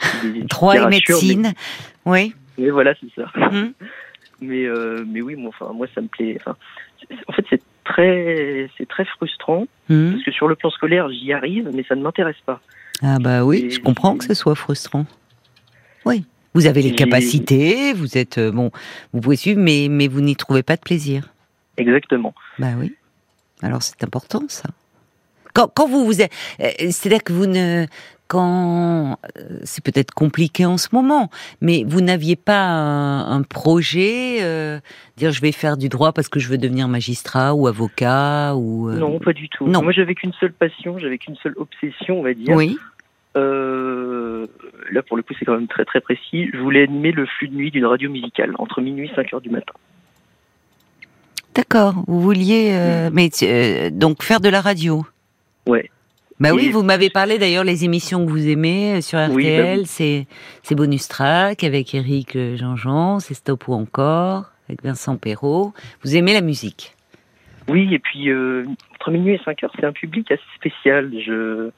droit 0.48 0.76
et 0.76 0.86
médecine, 0.86 1.42
mais... 1.42 1.52
oui. 2.06 2.34
Mais 2.56 2.70
voilà, 2.70 2.94
c'est 3.00 3.14
ça. 3.14 3.30
Mmh. 3.36 3.72
mais, 4.40 4.64
euh, 4.64 5.04
mais 5.06 5.20
oui, 5.20 5.36
moi, 5.36 5.50
enfin, 5.54 5.72
moi, 5.72 5.86
ça 5.94 6.00
me 6.00 6.08
plaît. 6.08 6.36
Enfin, 6.40 6.56
en 7.28 7.32
fait, 7.32 7.44
c'est 7.50 7.62
très, 7.88 8.70
c'est 8.76 8.86
très 8.86 9.04
frustrant 9.04 9.66
mmh. 9.88 10.12
parce 10.12 10.24
que 10.24 10.30
sur 10.30 10.48
le 10.48 10.54
plan 10.54 10.70
scolaire, 10.70 11.08
j'y 11.10 11.32
arrive, 11.32 11.70
mais 11.74 11.84
ça 11.88 11.96
ne 11.96 12.02
m'intéresse 12.02 12.40
pas. 12.46 12.60
Ah 13.02 13.18
bah 13.20 13.44
oui, 13.44 13.64
et 13.64 13.70
je 13.70 13.80
comprends 13.80 14.16
que 14.16 14.24
ce 14.24 14.34
soit 14.34 14.54
frustrant. 14.54 15.06
Oui. 16.04 16.24
Vous 16.54 16.66
avez 16.66 16.82
les 16.82 16.92
capacités, 16.92 17.92
vous 17.92 18.18
êtes 18.18 18.40
bon, 18.40 18.70
vous 19.12 19.20
pouvez 19.20 19.36
suivre, 19.36 19.60
mais 19.60 19.88
mais 19.90 20.08
vous 20.08 20.20
n'y 20.20 20.34
trouvez 20.34 20.62
pas 20.62 20.76
de 20.76 20.80
plaisir. 20.80 21.28
Exactement. 21.76 22.34
Bah 22.58 22.72
oui. 22.78 22.94
Alors 23.62 23.82
c'est 23.82 24.02
important 24.02 24.42
ça. 24.48 24.68
Quand, 25.58 25.68
quand 25.74 25.88
vous 25.88 26.04
vous 26.04 26.22
êtes, 26.22 26.30
c'est-à-dire 26.60 27.24
que 27.24 27.32
vous 27.32 27.46
ne, 27.46 27.86
quand 28.28 29.18
c'est 29.64 29.82
peut-être 29.82 30.12
compliqué 30.12 30.64
en 30.64 30.76
ce 30.76 30.88
moment, 30.92 31.30
mais 31.60 31.82
vous 31.84 32.00
n'aviez 32.00 32.36
pas 32.36 32.62
un, 32.62 33.28
un 33.28 33.42
projet, 33.42 34.38
euh, 34.42 34.78
dire 35.16 35.32
je 35.32 35.40
vais 35.40 35.50
faire 35.50 35.76
du 35.76 35.88
droit 35.88 36.12
parce 36.12 36.28
que 36.28 36.38
je 36.38 36.48
veux 36.48 36.58
devenir 36.58 36.86
magistrat 36.86 37.54
ou 37.54 37.66
avocat 37.66 38.54
ou. 38.54 38.88
Euh... 38.88 38.98
Non, 38.98 39.18
pas 39.18 39.32
du 39.32 39.48
tout. 39.48 39.66
Non. 39.66 39.82
Moi, 39.82 39.90
j'avais 39.90 40.14
qu'une 40.14 40.32
seule 40.34 40.52
passion, 40.52 40.96
j'avais 40.98 41.18
qu'une 41.18 41.36
seule 41.42 41.54
obsession, 41.56 42.20
on 42.20 42.22
va 42.22 42.34
dire. 42.34 42.54
Oui. 42.54 42.78
Euh, 43.36 44.46
là, 44.92 45.02
pour 45.02 45.16
le 45.16 45.24
coup, 45.24 45.34
c'est 45.38 45.44
quand 45.44 45.54
même 45.54 45.66
très 45.66 45.84
très 45.84 46.00
précis. 46.00 46.50
Je 46.52 46.58
voulais 46.58 46.84
animer 46.84 47.10
le 47.10 47.26
flux 47.26 47.48
de 47.48 47.54
nuit 47.56 47.72
d'une 47.72 47.86
radio 47.86 48.08
musicale 48.10 48.52
entre 48.60 48.80
minuit 48.80 49.10
et 49.10 49.14
5 49.16 49.34
heures 49.34 49.40
du 49.40 49.50
matin. 49.50 49.74
D'accord. 51.54 52.04
Vous 52.06 52.20
vouliez, 52.20 52.70
euh, 52.72 53.10
mais 53.12 53.30
euh, 53.42 53.90
donc 53.90 54.22
faire 54.22 54.40
de 54.40 54.48
la 54.48 54.60
radio. 54.60 55.04
Ouais. 55.66 55.90
Bah 56.40 56.52
oui, 56.54 56.68
vous 56.70 56.84
m'avez 56.84 57.10
parlé 57.10 57.36
d'ailleurs 57.38 57.64
les 57.64 57.84
émissions 57.84 58.24
que 58.24 58.30
vous 58.30 58.48
aimez 58.48 58.98
euh, 58.98 59.00
sur 59.00 59.18
RTL, 59.18 59.34
Oui, 59.34 59.56
bah 59.58 59.72
oui. 59.78 59.86
c'est 59.86 60.26
c'est 60.62 60.76
bonus 60.76 61.08
track 61.08 61.64
avec 61.64 61.94
Eric 61.94 62.36
euh, 62.36 62.56
Jean-Jean, 62.56 63.18
c'est 63.18 63.34
Stop 63.34 63.66
ou 63.66 63.74
encore 63.74 64.52
avec 64.68 64.84
Vincent 64.84 65.16
Perrault. 65.16 65.72
Vous 66.04 66.14
aimez 66.16 66.34
la 66.34 66.40
musique? 66.40 66.94
Oui, 67.68 67.92
et 67.92 67.98
puis 67.98 68.30
euh, 68.30 68.64
entre 68.94 69.10
minuit 69.10 69.34
et 69.34 69.40
5 69.44 69.64
heures, 69.64 69.72
c'est 69.78 69.84
un 69.84 69.92
public 69.92 70.30
assez 70.30 70.40
spécial. 70.54 71.10
Je 71.26 71.70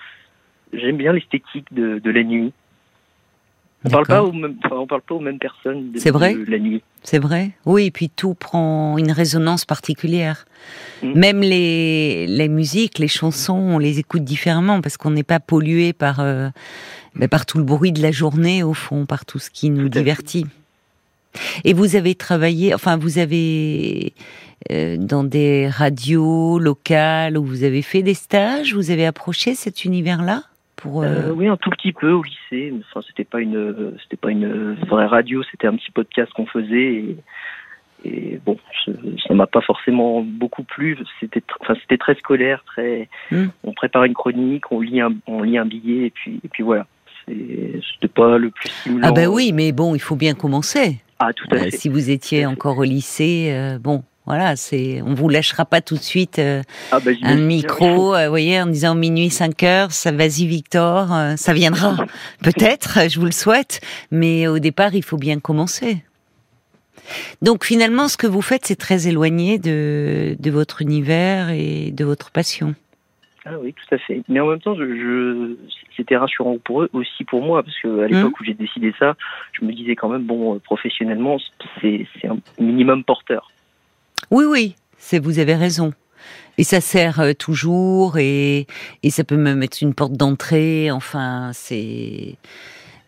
j'aime 0.74 0.98
bien 0.98 1.12
l'esthétique 1.12 1.66
de, 1.72 1.98
de 1.98 2.10
la 2.10 2.22
nuit. 2.22 2.52
On 3.84 3.88
parle 3.88 4.06
pas 4.06 4.22
aux 4.22 4.32
mêmes, 4.32 4.56
enfin, 4.64 4.76
on 4.76 4.86
parle 4.86 5.00
pas 5.02 5.14
aux 5.14 5.20
mêmes 5.20 5.38
personnes 5.38 5.92
C'est 5.96 6.10
vrai 6.10 6.34
de 6.34 6.50
la 6.50 6.58
nuit. 6.58 6.82
C'est 7.02 7.18
vrai 7.18 7.52
Oui, 7.64 7.86
et 7.86 7.90
puis 7.90 8.10
tout 8.10 8.34
prend 8.34 8.98
une 8.98 9.10
résonance 9.10 9.64
particulière. 9.64 10.44
Mm. 11.02 11.18
Même 11.18 11.40
les, 11.40 12.26
les 12.26 12.48
musiques, 12.48 12.98
les 12.98 13.08
chansons, 13.08 13.54
on 13.54 13.78
les 13.78 13.98
écoute 13.98 14.22
différemment 14.22 14.82
parce 14.82 14.98
qu'on 14.98 15.10
n'est 15.10 15.22
pas 15.22 15.40
pollué 15.40 15.94
par, 15.94 16.20
euh, 16.20 16.50
ben, 17.14 17.28
par 17.28 17.46
tout 17.46 17.56
le 17.56 17.64
bruit 17.64 17.92
de 17.92 18.02
la 18.02 18.12
journée, 18.12 18.62
au 18.62 18.74
fond, 18.74 19.06
par 19.06 19.24
tout 19.24 19.38
ce 19.38 19.48
qui 19.48 19.70
nous 19.70 19.88
divertit. 19.88 20.46
Et 21.64 21.72
vous 21.72 21.96
avez 21.96 22.14
travaillé, 22.14 22.74
enfin, 22.74 22.98
vous 22.98 23.18
avez 23.18 24.12
euh, 24.70 24.96
dans 24.98 25.24
des 25.24 25.68
radios 25.68 26.58
locales 26.58 27.38
où 27.38 27.44
vous 27.44 27.64
avez 27.64 27.82
fait 27.82 28.02
des 28.02 28.14
stages, 28.14 28.74
vous 28.74 28.90
avez 28.90 29.06
approché 29.06 29.54
cet 29.54 29.84
univers-là? 29.86 30.42
Pour. 30.80 31.02
euh, 31.02 31.06
Euh, 31.28 31.32
oui, 31.32 31.46
un 31.48 31.56
tout 31.56 31.70
petit 31.70 31.92
peu 31.92 32.10
au 32.10 32.22
lycée. 32.22 32.72
Enfin, 32.90 33.00
c'était 33.06 33.24
pas 33.24 33.40
une, 33.40 33.94
c'était 34.02 34.16
pas 34.16 34.30
une 34.30 34.74
vraie 34.88 35.06
radio. 35.06 35.42
C'était 35.50 35.66
un 35.66 35.76
petit 35.76 35.90
podcast 35.90 36.32
qu'on 36.32 36.46
faisait. 36.46 36.94
Et, 36.94 37.16
et 38.04 38.40
bon, 38.44 38.56
je- 38.86 38.92
ça 39.26 39.34
m'a 39.34 39.46
pas 39.46 39.60
forcément 39.60 40.22
beaucoup 40.22 40.62
plu. 40.62 40.96
C'était, 41.20 41.42
enfin, 41.60 41.74
c'était 41.80 41.98
très 41.98 42.14
scolaire, 42.14 42.62
très. 42.66 43.08
Hmm. 43.30 43.46
On 43.64 43.72
prépare 43.72 44.04
une 44.04 44.14
chronique, 44.14 44.70
on 44.72 44.80
lit 44.80 45.00
un, 45.00 45.12
on 45.26 45.42
lit 45.42 45.58
un 45.58 45.66
billet 45.66 46.06
et 46.06 46.10
puis, 46.10 46.40
et 46.44 46.48
puis 46.48 46.62
voilà. 46.62 46.86
C'était 47.26 48.08
pas 48.08 48.38
le 48.38 48.50
plus 48.50 48.68
stimulant. 48.70 49.06
Ah 49.08 49.12
ben 49.12 49.28
oui, 49.28 49.52
mais 49.52 49.70
bon, 49.72 49.94
il 49.94 50.00
faut 50.00 50.16
bien 50.16 50.34
commencer. 50.34 51.00
Ah, 51.20 51.32
tout 51.32 51.46
à 51.52 51.56
Euh, 51.56 51.58
fait. 51.64 51.70
si 51.72 51.88
vous 51.88 52.10
étiez 52.10 52.46
encore 52.46 52.78
au 52.78 52.82
lycée, 52.84 53.50
euh, 53.52 53.78
bon, 53.78 54.02
voilà, 54.30 54.54
c'est, 54.56 55.02
on 55.02 55.14
vous 55.14 55.28
lâchera 55.28 55.64
pas 55.64 55.80
tout 55.80 55.96
de 55.96 56.00
suite 56.02 56.38
euh, 56.38 56.62
Ah, 56.92 57.00
bah, 57.00 57.10
un 57.22 57.36
micro, 57.36 58.14
euh, 58.14 58.24
vous 58.24 58.30
voyez, 58.30 58.60
en 58.62 58.66
disant 58.66 58.94
minuit 58.94 59.28
5 59.30 59.62
heures, 59.64 59.90
ça 59.92 60.12
vas-y 60.12 60.46
Victor, 60.46 61.12
euh, 61.12 61.34
ça 61.36 61.52
viendra. 61.52 61.96
Peut-être, 62.42 63.10
je 63.10 63.18
vous 63.18 63.26
le 63.26 63.32
souhaite, 63.32 63.80
mais 64.10 64.46
au 64.46 64.58
départ, 64.60 64.94
il 64.94 65.02
faut 65.02 65.16
bien 65.18 65.40
commencer. 65.40 66.04
Donc 67.42 67.64
finalement, 67.64 68.06
ce 68.08 68.16
que 68.16 68.26
vous 68.28 68.42
faites, 68.42 68.66
c'est 68.66 68.76
très 68.76 69.08
éloigné 69.08 69.58
de, 69.58 70.36
de 70.38 70.50
votre 70.50 70.80
univers 70.82 71.50
et 71.50 71.90
de 71.90 72.04
votre 72.04 72.30
passion. 72.30 72.74
Ah 73.46 73.52
oui, 73.60 73.72
tout 73.74 73.94
à 73.94 73.98
fait. 73.98 74.22
Mais 74.28 74.38
en 74.38 74.46
même 74.46 74.60
temps, 74.60 74.74
je, 74.76 74.84
je- 74.84 75.54
c'était 75.96 76.16
rassurant 76.16 76.56
pour 76.62 76.82
eux, 76.82 76.90
aussi 76.92 77.24
pour 77.24 77.42
moi, 77.42 77.62
parce 77.62 77.76
que 77.82 78.00
à 78.02 78.06
l'époque 78.06 78.38
où 78.40 78.44
j'ai 78.44 78.54
décidé 78.54 78.94
ça, 78.98 79.16
je 79.58 79.64
me 79.64 79.72
disais 79.72 79.96
quand 79.96 80.08
même, 80.08 80.24
bon, 80.24 80.58
professionnellement, 80.60 81.38
c'est 81.80 82.06
un 82.24 82.36
minimum 82.62 83.02
porteur. 83.02 83.50
Oui, 84.30 84.44
oui, 84.44 84.76
c'est 84.98 85.18
vous 85.18 85.38
avez 85.38 85.54
raison. 85.54 85.92
Et 86.58 86.64
ça 86.64 86.80
sert 86.80 87.20
euh, 87.20 87.32
toujours 87.32 88.18
et, 88.18 88.66
ça 89.08 89.24
peut 89.24 89.36
même 89.36 89.62
être 89.62 89.80
une 89.80 89.94
porte 89.94 90.12
d'entrée. 90.12 90.90
Enfin, 90.90 91.52
c'est 91.54 92.36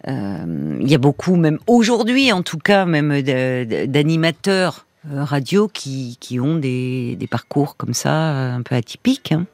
euh, 0.09 0.79
il 0.81 0.91
y 0.91 0.95
a 0.95 0.99
beaucoup, 0.99 1.37
même 1.37 1.59
aujourd'hui 1.67 2.33
en 2.33 2.43
tout 2.43 2.59
cas, 2.59 2.87
même 2.87 3.21
d'animateurs 3.23 4.87
euh, 5.11 5.23
radio 5.23 5.69
qui, 5.69 6.17
ont 6.41 6.57
des, 6.57 7.19
parcours 7.31 7.77
comme 7.77 7.95
ça 7.95 8.55
un 8.55 8.63
peu 8.63 8.75
atypiques. 8.75 9.33
hein. 9.33 9.47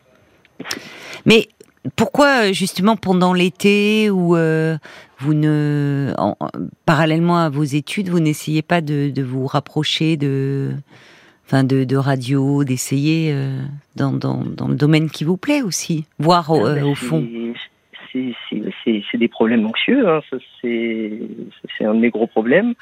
Mais 1.26 1.48
pourquoi 1.96 2.52
justement 2.52 2.96
pendant 2.96 3.32
l'été 3.32 4.10
où 4.10 4.36
euh, 4.36 4.78
vous 5.18 5.34
ne, 5.34 6.12
en- 6.18 6.36
en- 6.40 6.48
parallèlement 6.86 7.38
à 7.38 7.48
vos 7.48 7.64
études, 7.64 8.08
vous 8.08 8.20
n'essayez 8.20 8.62
pas 8.62 8.80
de 8.80 9.22
vous 9.22 9.46
rapprocher 9.46 10.16
de 10.16 10.74
enfin 11.48 11.64
de, 11.64 11.84
de 11.84 11.96
radio, 11.96 12.62
d'essayer 12.62 13.32
euh, 13.32 13.56
dans, 13.96 14.12
dans, 14.12 14.44
dans 14.44 14.68
le 14.68 14.74
domaine 14.74 15.08
qui 15.08 15.24
vous 15.24 15.38
plaît 15.38 15.62
aussi, 15.62 16.04
voir 16.18 16.50
au, 16.50 16.66
Ah, 16.66 16.70
euh, 16.72 16.80
bah, 16.80 16.86
au 16.86 16.94
fond. 16.94 17.26
c'est- 18.12 19.16
des 19.16 19.28
problèmes 19.28 19.66
anxieux, 19.66 20.06
hein, 20.08 20.20
c'est 20.60 21.84
un 21.84 21.94
de 21.94 22.00
mes 22.00 22.10
gros 22.10 22.26
problèmes. 22.26 22.74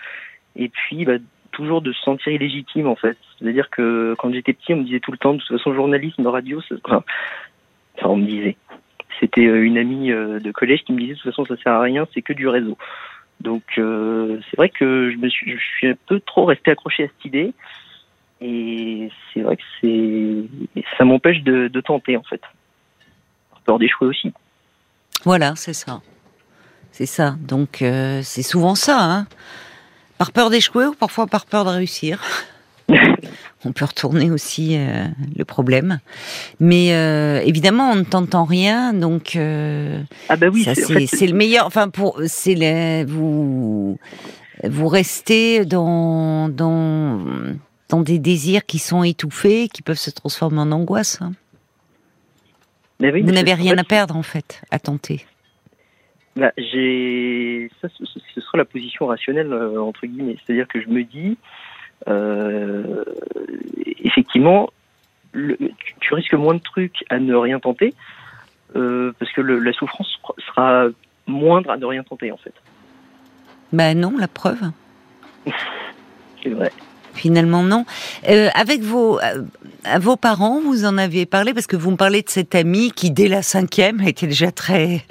Et 0.56 0.68
puis, 0.68 1.04
bah, 1.04 1.14
toujours 1.52 1.80
de 1.80 1.92
se 1.92 2.00
sentir 2.02 2.32
illégitime, 2.32 2.88
en 2.88 2.96
fait. 2.96 3.16
C'est-à-dire 3.38 3.70
que 3.70 4.14
quand 4.18 4.32
j'étais 4.32 4.52
petit, 4.52 4.74
on 4.74 4.78
me 4.78 4.84
disait 4.84 5.00
tout 5.00 5.12
le 5.12 5.18
temps, 5.18 5.32
de 5.34 5.38
toute 5.38 5.56
façon, 5.56 5.72
journalisme, 5.72 6.26
radio, 6.26 6.60
enfin, 6.84 7.02
on 8.02 8.16
me 8.16 8.26
disait. 8.26 8.56
C'était 9.20 9.46
euh, 9.46 9.62
une 9.64 9.78
amie 9.78 10.08
de 10.08 10.50
collège 10.52 10.82
qui 10.84 10.92
me 10.92 10.98
disait, 10.98 11.14
de 11.14 11.18
toute 11.20 11.30
façon, 11.30 11.46
ça 11.46 11.56
sert 11.62 11.72
à 11.72 11.80
rien, 11.80 12.06
c'est 12.12 12.20
que 12.22 12.32
du 12.34 12.48
réseau. 12.48 12.76
Donc, 13.40 13.62
euh, 13.78 14.38
c'est 14.50 14.56
vrai 14.56 14.68
que 14.68 15.10
je 15.10 15.16
me 15.16 15.28
suis, 15.28 15.52
je 15.52 15.64
suis 15.78 15.86
un 15.88 15.96
peu 16.06 16.20
trop 16.20 16.44
resté 16.44 16.70
accroché 16.72 17.04
à 17.04 17.06
cette 17.06 17.24
idée. 17.24 17.52
Et 18.40 19.10
c'est 19.32 19.40
vrai 19.40 19.56
que 19.56 19.62
c'est, 19.80 20.82
ça 20.98 21.04
m'empêche 21.04 21.42
de, 21.42 21.68
de 21.68 21.80
tenter, 21.80 22.16
en 22.16 22.22
fait. 22.22 22.40
Par 23.50 23.60
Peur 23.62 23.78
d'échouer 23.78 24.08
aussi. 24.08 24.32
Voilà, 25.24 25.54
c'est 25.56 25.72
ça. 25.72 26.00
C'est 26.92 27.06
ça. 27.06 27.36
Donc 27.40 27.82
euh, 27.82 28.20
c'est 28.22 28.42
souvent 28.42 28.74
ça. 28.74 28.98
Hein. 29.02 29.26
Par 30.18 30.32
peur 30.32 30.48
d'échouer 30.50 30.86
ou 30.86 30.94
parfois 30.94 31.26
par 31.26 31.44
peur 31.44 31.64
de 31.64 31.70
réussir. 31.70 32.22
On 33.64 33.72
peut 33.72 33.84
retourner 33.84 34.30
aussi 34.30 34.76
euh, 34.78 35.04
le 35.36 35.44
problème. 35.44 35.98
Mais 36.60 36.94
euh, 36.94 37.40
évidemment, 37.44 37.90
on 37.90 37.96
ne 37.96 38.02
t'entend 38.04 38.44
rien, 38.44 38.92
donc 38.94 39.34
euh, 39.36 40.00
Ah 40.28 40.36
bah 40.36 40.46
oui, 40.52 40.62
ça 40.62 40.74
c'est 40.74 40.84
en 40.84 40.86
c'est 40.86 40.94
fait, 40.94 41.06
c'est 41.06 41.26
le 41.26 41.34
meilleur. 41.34 41.66
Enfin, 41.66 41.88
pour 41.88 42.20
c'est 42.26 42.54
les- 42.54 43.04
vous 43.04 43.98
vous 44.64 44.88
restez 44.88 45.64
dans 45.66 46.48
dans 46.48 47.18
dans 47.88 48.00
des 48.00 48.18
désirs 48.18 48.64
qui 48.66 48.78
sont 48.78 49.02
étouffés, 49.04 49.68
qui 49.68 49.82
peuvent 49.82 49.96
se 49.98 50.10
transformer 50.10 50.58
en 50.60 50.72
angoisse. 50.72 51.20
hein. 51.22 51.32
Mais 53.00 53.12
oui, 53.12 53.22
Vous 53.22 53.30
n'avez 53.32 53.54
rien 53.54 53.74
en 53.74 53.78
à 53.78 53.84
perdre 53.84 54.16
en 54.16 54.22
fait, 54.22 54.62
à 54.70 54.78
tenter. 54.78 55.26
bah, 56.34 56.50
j'ai 56.56 57.70
ça, 57.80 57.88
ce, 57.90 58.40
sera 58.40 58.58
la 58.58 58.64
position 58.64 59.06
rationnelle 59.06 59.52
euh, 59.52 59.80
entre 59.82 60.06
guillemets, 60.06 60.36
c'est-à-dire 60.44 60.66
que 60.66 60.80
je 60.80 60.88
me 60.88 61.02
dis, 61.04 61.36
euh, 62.08 63.04
effectivement, 64.02 64.70
le- 65.32 65.58
tu, 66.00 66.14
risques 66.14 66.32
moins 66.34 66.54
de 66.54 66.60
trucs 66.60 67.04
à 67.10 67.18
ne 67.18 67.34
rien 67.34 67.60
tenter, 67.60 67.92
euh, 68.76 69.12
parce 69.18 69.30
que 69.32 69.42
le- 69.42 69.58
la 69.58 69.72
souffrance 69.74 70.18
sera 70.46 70.86
moindre 71.26 71.70
à 71.70 71.76
ne 71.76 71.84
rien 71.84 72.02
tenter 72.02 72.32
en 72.32 72.36
fait. 72.38 72.54
Ben 73.72 73.98
non, 73.98 74.16
la 74.16 74.28
preuve. 74.28 74.70
C'est 76.42 76.50
vrai. 76.50 76.72
Finalement, 77.16 77.62
non. 77.62 77.84
Euh, 78.28 78.48
avec 78.54 78.82
vos, 78.82 79.18
euh, 79.18 79.44
vos 79.98 80.16
parents, 80.16 80.60
vous 80.60 80.84
en 80.84 80.98
avez 80.98 81.26
parlé 81.26 81.54
parce 81.54 81.66
que 81.66 81.76
vous 81.76 81.90
me 81.90 81.96
parlez 81.96 82.22
de 82.22 82.30
cette 82.30 82.54
amie 82.54 82.92
qui, 82.92 83.10
dès 83.10 83.28
la 83.28 83.42
cinquième, 83.42 84.00
était 84.02 84.26
déjà 84.26 84.52
très, 84.52 85.02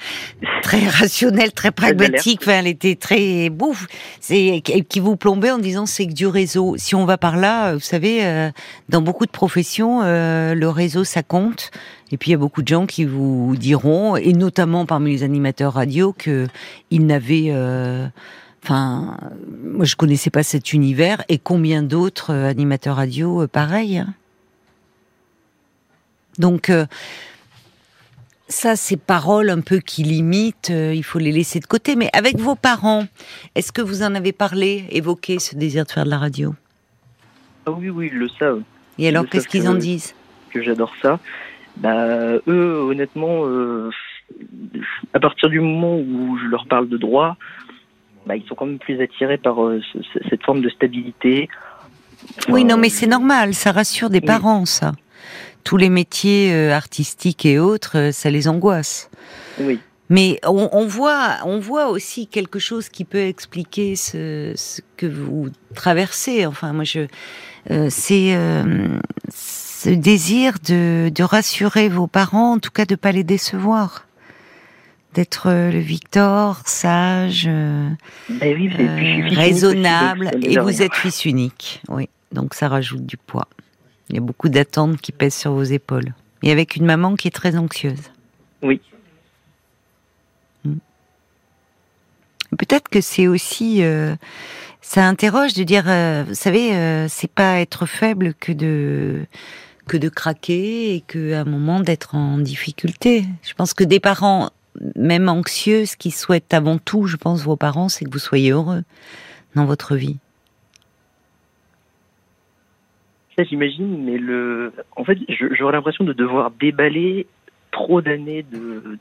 très 0.62 0.88
rationnelle, 0.88 1.51
très 1.51 1.71
pragmatique. 1.71 2.41
Enfin, 2.43 2.59
elle 2.59 2.67
était 2.67 2.95
très 2.95 3.50
bouffe. 3.50 3.88
C'est 4.19 4.62
qui 4.89 5.00
vous 5.00 5.15
plombait 5.15 5.51
en 5.51 5.59
disant 5.59 5.85
c'est 5.85 6.07
que 6.07 6.13
du 6.13 6.27
réseau. 6.27 6.75
Si 6.77 6.95
on 6.95 7.05
va 7.05 7.17
par 7.17 7.38
là, 7.38 7.74
vous 7.74 7.79
savez, 7.79 8.25
euh, 8.25 8.50
dans 8.89 9.01
beaucoup 9.01 9.25
de 9.25 9.31
professions, 9.31 10.01
euh, 10.03 10.55
le 10.55 10.69
réseau 10.69 11.03
ça 11.03 11.24
compte. 11.24 11.71
Et 12.12 12.17
puis 12.17 12.29
il 12.29 12.33
y 12.33 12.35
a 12.35 12.39
beaucoup 12.39 12.62
de 12.62 12.67
gens 12.67 12.85
qui 12.85 13.05
vous 13.05 13.55
diront, 13.57 14.15
et 14.15 14.33
notamment 14.33 14.85
parmi 14.85 15.12
les 15.12 15.24
animateurs 15.24 15.74
radio, 15.74 16.13
que 16.17 16.47
ils 16.91 17.05
n'avaient 17.05 17.50
euh, 17.50 18.07
Enfin, 18.65 19.15
moi 19.63 19.86
je 19.86 19.95
connaissais 19.95 20.31
pas 20.31 20.41
cet 20.41 20.74
univers 20.74 21.24
et 21.29 21.38
combien 21.38 21.84
d'autres 21.84 22.31
euh, 22.34 22.50
animateurs 22.50 22.95
radio 22.95 23.43
euh, 23.43 23.48
pareil. 23.48 24.00
hein? 24.00 24.15
Donc 26.39 26.72
euh, 26.72 26.88
ça, 28.48 28.75
ces 28.75 28.98
paroles 28.98 29.51
un 29.51 29.62
peu 29.62 29.77
qui 29.77 30.01
limitent, 30.01 30.69
il 30.74 31.03
faut 31.03 31.19
les 31.19 31.31
laisser 31.31 31.60
de 31.60 31.67
côté. 31.67 31.95
Mais 31.95 32.10
avec 32.12 32.39
vos 32.39 32.55
parents, 32.55 33.05
est-ce 33.53 33.72
que 33.72 33.84
vous 33.84 34.01
en 34.01 34.15
avez 34.15 34.31
parlé, 34.31 34.86
évoqué 34.89 35.38
ce 35.38 35.55
désir 35.55 35.86
de 35.86 35.91
faire 35.91 36.05
de 36.05 36.10
la 36.10 36.17
radio? 36.17 36.55
Ah 37.67 37.72
oui, 37.72 37.91
oui, 37.91 38.10
ils 38.12 38.17
le 38.17 38.29
savent. 38.39 38.63
Et 38.98 39.07
alors, 39.07 39.27
qu'est-ce 39.29 39.48
qu'ils 39.48 39.67
en 39.67 39.75
disent? 39.75 40.15
que 40.51 40.63
j'adore 40.63 40.93
ça. 41.01 41.19
Bah, 41.77 42.38
eux, 42.48 42.79
honnêtement, 42.89 43.45
euh, 43.45 43.91
à 45.13 45.19
partir 45.19 45.50
du 45.50 45.60
moment 45.60 45.98
où 45.98 46.38
je 46.38 46.48
leur 46.48 46.65
parle 46.65 46.88
de 46.88 46.98
droit, 46.98 47.36
bah, 48.25 48.36
ils 48.36 48.46
sont 48.48 48.55
quand 48.55 48.65
même 48.65 48.79
plus 48.79 49.01
attirés 49.01 49.38
par 49.38 49.63
euh, 49.63 49.82
ce- 49.94 50.00
ce- 50.13 50.29
cette 50.29 50.44
forme 50.44 50.62
de 50.62 50.70
stabilité. 50.70 51.50
Oui, 52.50 52.63
non, 52.65 52.77
mais 52.77 52.89
c'est 52.89 53.08
normal, 53.08 53.53
ça 53.53 53.72
rassure 53.72 54.10
des 54.10 54.20
Oui. 54.20 54.25
parents, 54.25 54.65
ça. 54.65 54.94
Tous 55.63 55.77
les 55.77 55.89
métiers 55.89 56.53
euh, 56.53 56.72
artistiques 56.74 57.46
et 57.46 57.60
autres, 57.60 57.98
euh, 57.98 58.12
ça 58.12 58.29
les 58.29 58.48
angoisse. 58.48 59.10
Oui. 59.60 59.79
Mais 60.10 60.39
on, 60.46 60.86
voit, 60.86 61.38
on 61.46 61.58
voit 61.58 61.88
aussi 61.89 62.27
quelque 62.27 62.60
chose 62.60 62.89
qui 62.89 63.05
peut 63.05 63.17
expliquer 63.25 63.96
ce, 63.96 64.53
que 64.98 65.08
vous 65.08 65.50
traversez. 65.74 66.46
Enfin, 66.46 66.74
moi, 66.74 66.84
je, 66.84 67.08
euh, 67.72 67.88
c'est 67.89 68.36
euh, 68.36 69.00
ce 69.34 69.89
désir 69.89 70.53
de, 70.67 71.12
rassurer 71.24 71.89
vos 71.89 72.05
parents, 72.05 72.53
en 72.53 72.60
tout 72.60 72.70
cas 72.70 72.86
de 72.86 72.94
pas 72.94 73.12
les 73.12 73.24
décevoir, 73.24 74.04
d'être 75.15 75.50
le 75.50 75.79
Victor, 75.79 76.62
sage, 76.65 77.45
ben 77.45 79.27
raisonnable, 79.36 80.29
et 80.43 80.60
vous 80.60 80.81
êtes 80.81 80.93
fils 80.93 81.25
unique. 81.25 81.81
Oui, 81.88 82.10
donc 82.31 82.53
ça 82.53 82.67
rajoute 82.67 83.05
du 83.05 83.17
poids. 83.17 83.48
Il 84.10 84.15
y 84.15 84.19
a 84.19 84.22
beaucoup 84.22 84.50
d'attentes 84.50 85.01
qui 85.01 85.12
pèsent 85.12 85.36
sur 85.36 85.53
vos 85.53 85.63
épaules, 85.63 86.13
et 86.43 86.51
avec 86.51 86.75
une 86.75 86.86
maman 86.86 87.15
qui 87.15 87.27
est 87.27 87.31
très 87.31 87.57
anxieuse. 87.57 88.12
Oui. 88.62 88.79
Peut-être 92.57 92.89
que 92.89 93.01
c'est 93.01 93.27
aussi, 93.27 93.84
euh, 93.84 94.15
ça 94.81 95.05
interroge 95.07 95.53
de 95.53 95.63
dire, 95.63 95.86
euh, 95.88 96.24
vous 96.27 96.36
savez, 96.36 96.74
euh, 96.75 97.07
c'est 97.10 97.31
pas 97.31 97.60
être 97.60 97.86
faible 97.86 98.34
que 98.34 98.51
de 98.51 99.25
que 99.88 99.98
de 99.98 100.10
craquer 100.10 100.95
et 100.95 101.01
qu'à 101.01 101.41
un 101.41 101.45
moment 101.45 101.79
d'être 101.79 102.15
en 102.15 102.39
difficulté. 102.39 103.24
Je 103.43 103.53
pense 103.53 103.75
que 103.75 103.84
des 103.84 104.00
parents, 104.00 104.50
même 104.96 105.29
anxieux, 105.29 105.86
ce 105.86 105.96
qu'ils 105.98 106.13
souhaitent 106.13 106.53
avant 106.53 106.77
tout, 106.77 107.08
je 107.08 107.17
pense, 107.17 107.44
vos 107.44 107.55
parents, 107.55 107.89
c'est 107.89 108.05
que 108.05 108.12
vous 108.12 108.20
soyez 108.20 108.51
heureux 108.51 108.84
dans 109.55 109.65
votre 109.65 109.96
vie. 109.96 110.17
Ça, 113.36 113.44
j'imagine, 113.44 114.05
mais 114.05 114.17
le, 114.17 114.72
en 114.96 115.03
fait, 115.03 115.17
j'aurais 115.29 115.74
l'impression 115.74 116.05
de 116.05 116.13
devoir 116.13 116.51
déballer 116.51 117.27
trop 117.72 118.01
d'années 118.01 118.46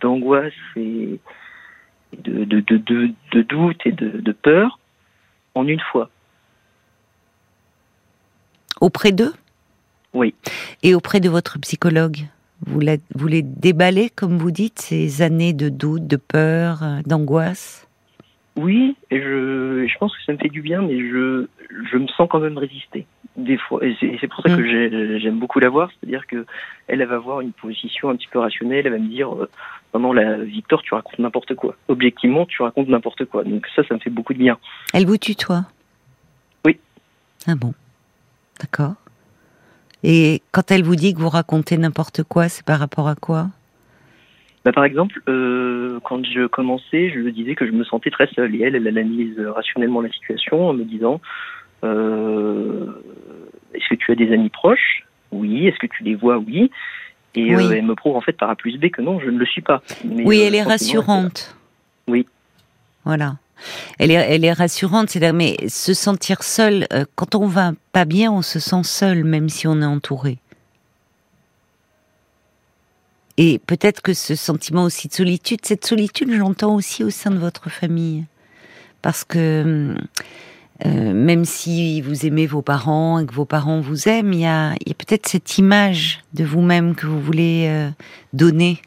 d'angoisse 0.00 0.52
et 0.74 1.20
de, 2.18 2.44
de, 2.44 2.60
de, 2.60 3.12
de, 3.32 3.42
doute 3.42 3.80
et 3.84 3.92
de, 3.92 4.32
peur 4.32 4.80
en 5.54 5.66
une 5.68 5.80
fois. 5.80 6.10
Auprès 8.80 9.12
d'eux? 9.12 9.32
Oui. 10.12 10.34
Et 10.82 10.94
auprès 10.94 11.20
de 11.20 11.28
votre 11.28 11.58
psychologue? 11.60 12.26
Vous, 12.66 12.80
vous 13.14 13.28
les 13.28 13.42
déballez, 13.42 14.10
comme 14.10 14.38
vous 14.38 14.50
dites, 14.50 14.80
ces 14.80 15.22
années 15.22 15.52
de 15.52 15.68
doute, 15.68 16.06
de 16.06 16.16
peur, 16.16 16.82
euh, 16.82 17.00
d'angoisse? 17.06 17.88
Oui, 18.56 18.96
et 19.10 19.20
je, 19.20 19.86
je 19.86 19.98
pense 19.98 20.16
que 20.16 20.22
ça 20.24 20.32
me 20.32 20.38
fait 20.38 20.48
du 20.48 20.62
bien, 20.62 20.82
mais 20.82 20.98
je, 20.98 21.46
je 21.90 21.96
me 21.96 22.06
sens 22.08 22.28
quand 22.30 22.40
même 22.40 22.58
résister 22.58 23.06
des 23.36 23.58
fois, 23.58 23.84
et 23.84 23.96
c'est 24.20 24.28
pour 24.28 24.42
ça 24.42 24.48
que 24.48 24.60
mm. 24.60 25.18
j'aime 25.18 25.40
beaucoup 25.40 25.58
la 25.58 25.68
voir, 25.68 25.90
c'est-à-dire 25.90 26.26
que 26.26 26.46
elle, 26.86 27.04
va 27.04 27.16
avoir 27.16 27.40
une 27.40 27.52
position 27.52 28.10
un 28.10 28.16
petit 28.16 28.28
peu 28.28 28.38
rationnelle, 28.38 28.86
elle 28.86 28.92
va 28.92 28.98
me 28.98 29.08
dire, 29.08 29.34
euh, 29.34 29.48
non, 29.98 30.12
la 30.12 30.36
Victor, 30.38 30.82
tu 30.82 30.94
racontes 30.94 31.18
n'importe 31.18 31.54
quoi. 31.54 31.74
Objectivement, 31.88 32.46
tu 32.46 32.62
racontes 32.62 32.88
n'importe 32.88 33.24
quoi. 33.24 33.42
Donc 33.42 33.66
ça, 33.74 33.82
ça 33.88 33.94
me 33.94 33.98
fait 33.98 34.10
beaucoup 34.10 34.34
de 34.34 34.38
bien. 34.38 34.58
Elle 34.92 35.06
vous 35.06 35.16
tutoie? 35.16 35.64
Oui. 36.64 36.78
Ah 37.46 37.56
bon, 37.56 37.74
d'accord. 38.60 38.94
Et 40.06 40.42
quand 40.52 40.70
elle 40.70 40.82
vous 40.82 40.96
dit 40.96 41.14
que 41.14 41.18
vous 41.18 41.30
racontez 41.30 41.78
n'importe 41.78 42.22
quoi, 42.24 42.50
c'est 42.50 42.64
par 42.64 42.78
rapport 42.78 43.08
à 43.08 43.14
quoi? 43.14 43.46
Bah, 44.62 44.72
par 44.72 44.84
exemple, 44.84 45.22
euh, 45.28 45.98
quand 46.04 46.22
je 46.24 46.46
commençais, 46.46 47.10
je 47.10 47.26
disais 47.30 47.54
que 47.54 47.66
je 47.66 47.72
me 47.72 47.84
sentais 47.84 48.10
très 48.10 48.26
seule. 48.34 48.54
Et 48.54 48.60
elle, 48.60 48.76
elle 48.76 48.86
analyse 48.86 49.40
rationnellement 49.40 50.02
la 50.02 50.10
situation 50.10 50.68
en 50.68 50.74
me 50.74 50.84
disant 50.84 51.22
euh, 51.84 52.86
est-ce 53.72 53.88
que 53.88 53.94
tu 53.94 54.12
as 54.12 54.14
des 54.14 54.30
amis 54.32 54.50
proches? 54.50 55.06
Oui. 55.32 55.66
Est-ce 55.66 55.78
que 55.78 55.86
tu 55.86 56.02
les 56.02 56.14
vois? 56.14 56.36
Oui. 56.36 56.70
Et 57.34 57.54
euh, 57.54 57.70
elle 57.70 57.86
me 57.86 57.94
prouve 57.94 58.14
en 58.16 58.20
fait 58.20 58.34
par 58.34 58.50
A 58.50 58.56
plus 58.56 58.78
B 58.78 58.90
que 58.90 59.00
non, 59.00 59.20
je 59.20 59.30
ne 59.30 59.38
le 59.38 59.46
suis 59.46 59.62
pas. 59.62 59.82
oui, 60.04 60.40
elle 60.40 60.54
est 60.54 60.62
rassurante. 60.62 61.56
Oui. 62.08 62.26
Voilà. 63.04 63.36
Elle 63.98 64.10
est, 64.10 64.14
elle 64.14 64.44
est 64.44 64.52
rassurante, 64.52 65.10
c'est 65.10 65.32
mais 65.32 65.56
se 65.68 65.94
sentir 65.94 66.42
seul, 66.42 66.86
euh, 66.92 67.04
quand 67.14 67.34
on 67.34 67.46
va 67.46 67.72
pas 67.92 68.04
bien, 68.04 68.32
on 68.32 68.42
se 68.42 68.58
sent 68.58 68.82
seul, 68.84 69.24
même 69.24 69.48
si 69.48 69.66
on 69.66 69.80
est 69.80 69.86
entouré. 69.86 70.38
Et 73.36 73.58
peut-être 73.58 74.00
que 74.00 74.14
ce 74.14 74.34
sentiment 74.34 74.84
aussi 74.84 75.08
de 75.08 75.14
solitude, 75.14 75.60
cette 75.62 75.84
solitude, 75.84 76.32
j'entends 76.32 76.74
aussi 76.74 77.02
au 77.02 77.10
sein 77.10 77.30
de 77.30 77.38
votre 77.38 77.68
famille. 77.68 78.24
Parce 79.02 79.24
que 79.24 79.96
euh, 80.86 81.12
même 81.12 81.44
si 81.44 82.00
vous 82.00 82.26
aimez 82.26 82.46
vos 82.46 82.62
parents 82.62 83.18
et 83.18 83.26
que 83.26 83.34
vos 83.34 83.44
parents 83.44 83.80
vous 83.80 84.08
aiment, 84.08 84.32
il 84.32 84.40
y 84.40 84.46
a, 84.46 84.74
peut-être 84.98 85.28
cette 85.28 85.58
image 85.58 86.22
de 86.32 86.44
vous-même 86.44 86.94
que 86.94 87.06
vous 87.06 87.20
voulez 87.20 87.66
euh, 87.68 87.90
donner 88.32 88.80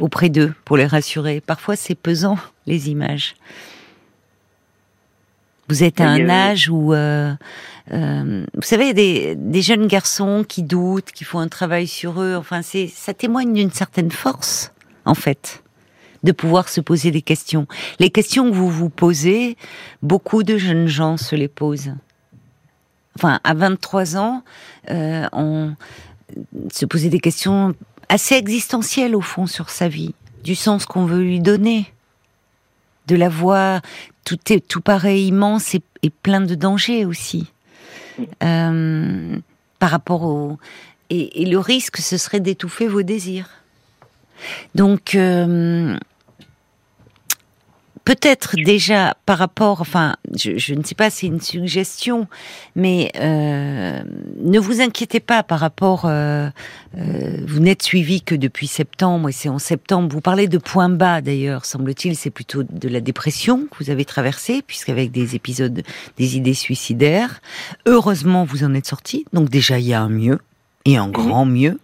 auprès 0.00 0.28
d'eux 0.28 0.52
pour 0.64 0.76
les 0.76 0.86
rassurer. 0.86 1.40
Parfois, 1.40 1.76
c'est 1.76 1.94
pesant, 1.94 2.38
les 2.66 2.90
images. 2.90 3.34
Vous 5.68 5.82
êtes 5.82 6.00
à 6.00 6.08
un 6.08 6.28
âge 6.30 6.70
où, 6.70 6.94
euh, 6.94 7.34
vous 7.90 8.62
savez, 8.62 8.94
des, 8.94 9.34
des, 9.36 9.60
jeunes 9.60 9.86
garçons 9.86 10.44
qui 10.48 10.62
doutent, 10.62 11.12
qui 11.12 11.24
font 11.24 11.40
un 11.40 11.48
travail 11.48 11.86
sur 11.86 12.22
eux. 12.22 12.36
Enfin, 12.36 12.62
c'est, 12.62 12.86
ça 12.86 13.12
témoigne 13.12 13.52
d'une 13.52 13.70
certaine 13.70 14.10
force, 14.10 14.72
en 15.04 15.14
fait 15.14 15.62
de 16.22 16.32
pouvoir 16.32 16.68
se 16.68 16.80
poser 16.80 17.10
des 17.10 17.22
questions. 17.22 17.66
Les 17.98 18.10
questions 18.10 18.50
que 18.50 18.54
vous 18.54 18.70
vous 18.70 18.90
posez, 18.90 19.56
beaucoup 20.02 20.42
de 20.42 20.58
jeunes 20.58 20.88
gens 20.88 21.16
se 21.16 21.36
les 21.36 21.48
posent. 21.48 21.92
Enfin, 23.16 23.40
à 23.44 23.54
23 23.54 24.16
ans, 24.16 24.42
euh, 24.90 25.26
on 25.32 25.74
se 26.72 26.86
posait 26.86 27.08
des 27.08 27.20
questions 27.20 27.74
assez 28.08 28.34
existentielles 28.34 29.14
au 29.14 29.20
fond 29.20 29.46
sur 29.46 29.70
sa 29.70 29.88
vie, 29.88 30.14
du 30.44 30.54
sens 30.54 30.86
qu'on 30.86 31.04
veut 31.04 31.22
lui 31.22 31.40
donner, 31.40 31.92
de 33.06 33.16
la 33.16 33.28
voix, 33.28 33.80
tout 34.24 34.38
est 34.50 34.66
tout 34.66 34.80
paraît 34.80 35.22
immense 35.22 35.74
et, 35.74 35.82
plein 36.22 36.40
de 36.40 36.54
dangers 36.54 37.04
aussi. 37.04 37.50
Euh, 38.42 39.38
par 39.78 39.90
rapport 39.90 40.24
au 40.24 40.58
et, 41.10 41.46
le 41.46 41.58
risque, 41.58 41.98
ce 41.98 42.16
serait 42.16 42.40
d'étouffer 42.40 42.86
vos 42.86 43.02
désirs. 43.02 43.48
Donc, 44.74 45.14
euh, 45.14 45.96
peut-être 48.08 48.56
déjà 48.56 49.14
par 49.26 49.36
rapport, 49.36 49.82
enfin, 49.82 50.16
je, 50.34 50.72
ne 50.72 50.82
sais 50.82 50.94
pas, 50.94 51.10
c'est 51.10 51.26
une 51.26 51.42
suggestion, 51.42 52.26
mais 52.74 53.12
euh, 53.20 54.02
ne 54.42 54.58
vous 54.58 54.80
inquiétez 54.80 55.20
pas 55.20 55.42
par 55.42 55.60
rapport. 55.60 56.06
Euh, 56.06 56.48
vous 56.94 57.60
n'êtes 57.60 57.82
suivi 57.82 58.22
que 58.22 58.34
depuis 58.34 58.66
septembre, 58.66 59.28
et 59.28 59.32
c'est 59.32 59.50
en 59.50 59.58
septembre. 59.58 60.08
Vous 60.10 60.22
parlez 60.22 60.48
de 60.48 60.56
point 60.56 60.88
bas 60.88 61.20
d'ailleurs, 61.20 61.66
semble-t-il, 61.66 62.16
c'est 62.16 62.30
plutôt 62.30 62.62
de 62.62 62.88
la 62.88 63.02
dépression 63.02 63.66
que 63.66 63.84
vous 63.84 63.90
avez 63.90 64.06
traversée, 64.06 64.62
puisqu'avec 64.66 65.10
des 65.10 65.34
épisodes, 65.34 65.82
des 66.16 66.36
idées 66.38 66.54
suicidaires. 66.54 67.42
Heureusement, 67.84 68.46
vous 68.46 68.64
en 68.64 68.72
êtes 68.72 68.86
sorti, 68.86 69.26
donc 69.34 69.50
déjà 69.50 69.78
il 69.78 69.86
y 69.86 69.92
a 69.92 70.00
un 70.00 70.08
mieux 70.08 70.38
et 70.86 70.96
un 70.96 71.10
grand 71.10 71.44
mieux. 71.44 71.78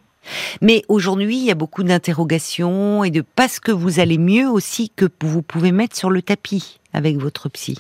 Mais 0.61 0.83
aujourd'hui, 0.89 1.37
il 1.37 1.45
y 1.45 1.51
a 1.51 1.55
beaucoup 1.55 1.83
d'interrogations 1.83 3.05
et 3.05 3.11
de 3.11 3.23
parce 3.37 3.61
que 3.61 3.73
vous 3.73 4.01
allez 4.01 4.19
mieux 4.19 4.49
aussi 4.49 4.91
que 4.91 5.07
vous 5.21 5.43
pouvez 5.43 5.73
mettre 5.73 5.97
sur 5.97 6.11
le 6.11 6.23
tapis 6.23 6.81
avec 6.93 7.17
votre 7.17 7.49
psy. 7.49 7.79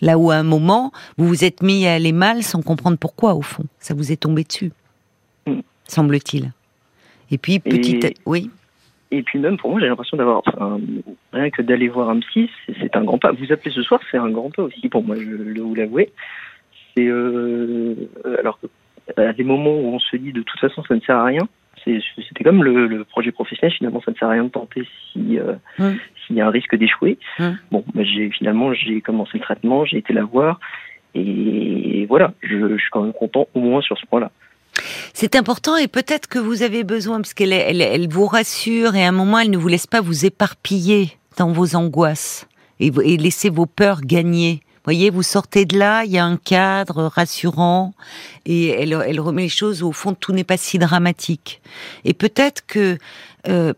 Là 0.00 0.18
où 0.18 0.30
à 0.30 0.36
un 0.36 0.42
moment, 0.42 0.92
vous 1.18 1.26
vous 1.26 1.44
êtes 1.44 1.62
mis 1.62 1.86
à 1.86 1.94
aller 1.94 2.12
mal 2.12 2.42
sans 2.42 2.62
comprendre 2.62 2.96
pourquoi, 2.96 3.34
au 3.34 3.42
fond. 3.42 3.64
Ça 3.78 3.94
vous 3.94 4.12
est 4.12 4.16
tombé 4.16 4.44
dessus, 4.44 4.72
mm. 5.46 5.60
semble-t-il. 5.86 6.52
Et 7.30 7.38
puis, 7.38 7.60
petit... 7.60 8.00
Oui 8.26 8.50
et 9.12 9.22
puis 9.22 9.38
même 9.38 9.56
pour 9.56 9.70
moi, 9.70 9.80
j'ai 9.80 9.88
l'impression 9.88 10.16
d'avoir 10.16 10.42
rien 11.32 11.50
que 11.50 11.62
d'aller 11.62 11.88
voir 11.88 12.10
un 12.10 12.20
psy, 12.20 12.48
c'est 12.80 12.94
un 12.94 13.02
grand 13.02 13.18
pas. 13.18 13.32
Vous 13.32 13.52
appelez 13.52 13.72
ce 13.72 13.82
soir, 13.82 14.00
c'est 14.10 14.18
un 14.18 14.30
grand 14.30 14.50
pas 14.50 14.62
aussi 14.62 14.88
pour 14.88 15.02
moi, 15.02 15.16
je 15.16 15.60
vous 15.60 15.74
l'avouer. 15.74 16.12
C'est 16.94 17.06
euh, 17.06 17.94
alors 18.38 18.60
que 18.60 18.66
à 19.16 19.32
des 19.32 19.44
moments 19.44 19.74
où 19.74 19.94
on 19.94 19.98
se 19.98 20.16
dit 20.16 20.32
de 20.32 20.42
toute 20.42 20.60
façon 20.60 20.82
ça 20.84 20.94
ne 20.94 21.00
sert 21.00 21.16
à 21.16 21.24
rien. 21.24 21.48
C'était 21.84 22.44
comme 22.44 22.62
le, 22.62 23.04
projet 23.04 23.32
professionnel, 23.32 23.74
finalement 23.74 24.02
ça 24.04 24.10
ne 24.10 24.16
sert 24.16 24.28
à 24.28 24.32
rien 24.32 24.44
de 24.44 24.50
tenter 24.50 24.86
si 25.12 25.38
euh, 25.38 25.54
s'il 26.26 26.36
y 26.36 26.40
a 26.40 26.46
un 26.46 26.50
risque 26.50 26.76
d'échouer. 26.76 27.18
Bon, 27.70 27.84
bah, 27.94 28.02
j'ai 28.04 28.30
finalement 28.30 28.74
j'ai 28.74 29.00
commencé 29.00 29.32
le 29.34 29.40
traitement, 29.40 29.84
j'ai 29.84 29.98
été 29.98 30.12
la 30.12 30.24
voir 30.24 30.60
et 31.14 32.06
voilà, 32.08 32.32
je, 32.42 32.76
suis 32.76 32.90
quand 32.92 33.02
même 33.02 33.12
content 33.12 33.48
au 33.54 33.60
moins 33.60 33.80
sur 33.80 33.98
ce 33.98 34.06
point-là. 34.06 34.30
C'est 35.12 35.34
important 35.34 35.76
et 35.76 35.88
peut-être 35.88 36.28
que 36.28 36.38
vous 36.38 36.62
avez 36.62 36.84
besoin, 36.84 37.16
parce 37.16 37.34
qu'elle 37.34 37.52
elle, 37.52 37.82
elle 37.82 38.08
vous 38.08 38.26
rassure 38.26 38.94
et 38.94 39.04
à 39.04 39.08
un 39.08 39.12
moment 39.12 39.38
elle 39.38 39.50
ne 39.50 39.58
vous 39.58 39.68
laisse 39.68 39.86
pas 39.86 40.00
vous 40.00 40.26
éparpiller 40.26 41.08
dans 41.38 41.52
vos 41.52 41.74
angoisses 41.76 42.46
et, 42.78 42.90
et 43.04 43.16
laisser 43.16 43.50
vos 43.50 43.66
peurs 43.66 44.02
gagner 44.02 44.60
voyez, 44.90 45.10
vous 45.10 45.22
sortez 45.22 45.66
de 45.66 45.78
là, 45.78 46.04
il 46.04 46.10
y 46.10 46.18
a 46.18 46.24
un 46.24 46.36
cadre 46.36 47.04
rassurant 47.04 47.94
et 48.44 48.70
elle, 48.70 48.92
elle 49.06 49.20
remet 49.20 49.42
les 49.42 49.48
choses 49.48 49.84
au 49.84 49.92
fond, 49.92 50.14
tout 50.14 50.32
n'est 50.32 50.42
pas 50.42 50.56
si 50.56 50.78
dramatique. 50.78 51.62
Et 52.04 52.12
peut-être 52.12 52.66
que 52.66 52.98
euh, 53.46 53.72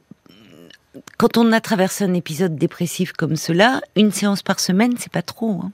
quand 1.18 1.36
on 1.36 1.52
a 1.52 1.60
traversé 1.60 2.04
un 2.04 2.14
épisode 2.14 2.56
dépressif 2.56 3.12
comme 3.12 3.36
cela, 3.36 3.82
une 3.94 4.10
séance 4.10 4.42
par 4.42 4.58
semaine, 4.58 4.94
c'est 4.98 5.12
pas 5.12 5.20
trop. 5.20 5.60
Hein. 5.62 5.72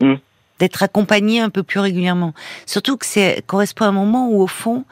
Mm. 0.00 0.14
D'être 0.58 0.82
accompagné 0.82 1.40
un 1.40 1.48
peu 1.48 1.62
plus 1.62 1.80
régulièrement. 1.80 2.34
Surtout 2.66 2.98
que 2.98 3.06
c'est 3.06 3.42
correspond 3.46 3.86
à 3.86 3.88
un 3.88 3.92
moment 3.92 4.28
où, 4.28 4.42
au 4.42 4.46
fond, 4.46 4.84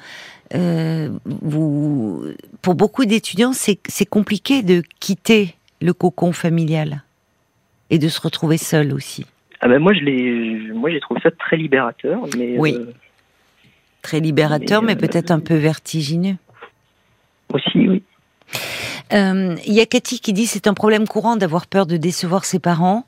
euh, 0.55 1.11
vous, 1.27 2.25
pour 2.63 2.77
beaucoup 2.77 3.05
d'étudiants, 3.05 3.53
c'est 3.53 4.07
compliqué 4.07 4.63
de 4.63 4.83
quitter 5.01 5.55
le 5.83 5.93
cocon 5.93 6.33
familial 6.33 7.03
et 7.91 7.99
de 7.99 8.09
se 8.09 8.23
retrouver 8.23 8.57
seul 8.57 8.95
aussi. 8.95 9.27
Ah 9.61 9.69
ben 9.69 9.79
moi, 9.79 9.95
je 9.95 10.73
moi 10.73 10.91
j'ai 10.91 11.01
trouvé 11.01 11.21
ça 11.23 11.31
très 11.31 11.57
libérateur, 11.57 12.21
mais 12.37 12.57
oui, 12.59 12.77
très 14.03 14.21
libérateur, 14.21 14.83
mais, 14.83 14.95
mais 14.95 15.01
peut-être 15.09 15.31
un 15.31 15.41
peu 15.41 15.55
vertigineux. 15.55 16.37
Aussi, 17.53 17.89
oui. 17.89 18.03
Euh, 19.13 19.55
il 19.65 19.73
y 19.73 19.81
a 19.81 19.87
Cathy 19.87 20.19
qui 20.19 20.33
dit 20.33 20.47
c'est 20.47 20.67
un 20.67 20.75
problème 20.75 21.07
courant 21.07 21.37
d'avoir 21.37 21.67
peur 21.67 21.87
de 21.87 21.97
décevoir 21.97 22.45
ses 22.45 22.59
parents. 22.59 23.05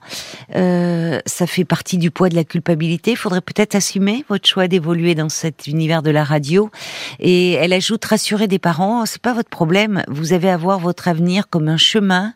Euh, 0.54 1.20
ça 1.26 1.46
fait 1.46 1.64
partie 1.64 1.98
du 1.98 2.10
poids 2.10 2.28
de 2.28 2.36
la 2.36 2.44
culpabilité. 2.44 3.12
Il 3.12 3.16
faudrait 3.16 3.40
peut-être 3.40 3.74
assumer 3.74 4.24
votre 4.28 4.48
choix 4.48 4.68
d'évoluer 4.68 5.14
dans 5.14 5.28
cet 5.28 5.66
univers 5.66 6.02
de 6.02 6.10
la 6.10 6.22
radio. 6.22 6.70
Et 7.18 7.52
elle 7.52 7.72
ajoute 7.72 8.04
rassurer 8.04 8.46
des 8.46 8.60
parents, 8.60 9.06
c'est 9.06 9.22
pas 9.22 9.34
votre 9.34 9.50
problème. 9.50 10.04
Vous 10.08 10.32
avez 10.32 10.50
à 10.50 10.56
voir 10.56 10.78
votre 10.78 11.08
avenir 11.08 11.48
comme 11.48 11.68
un 11.68 11.76
chemin, 11.76 12.34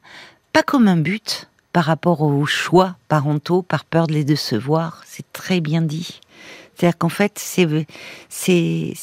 pas 0.52 0.62
comme 0.62 0.88
un 0.88 0.96
but 0.96 1.48
par 1.72 1.84
rapport 1.84 2.22
aux 2.22 2.46
choix 2.46 2.96
parentaux, 3.08 3.62
par 3.62 3.84
peur 3.84 4.06
de 4.06 4.12
les 4.12 4.24
décevoir. 4.24 5.02
C'est 5.06 5.30
très 5.32 5.60
bien 5.60 5.82
dit. 5.82 6.20
C'est-à-dire 6.74 6.98
qu'en 6.98 7.08
fait, 7.08 7.32
c'est, 7.36 7.86
c'est, 8.28 8.94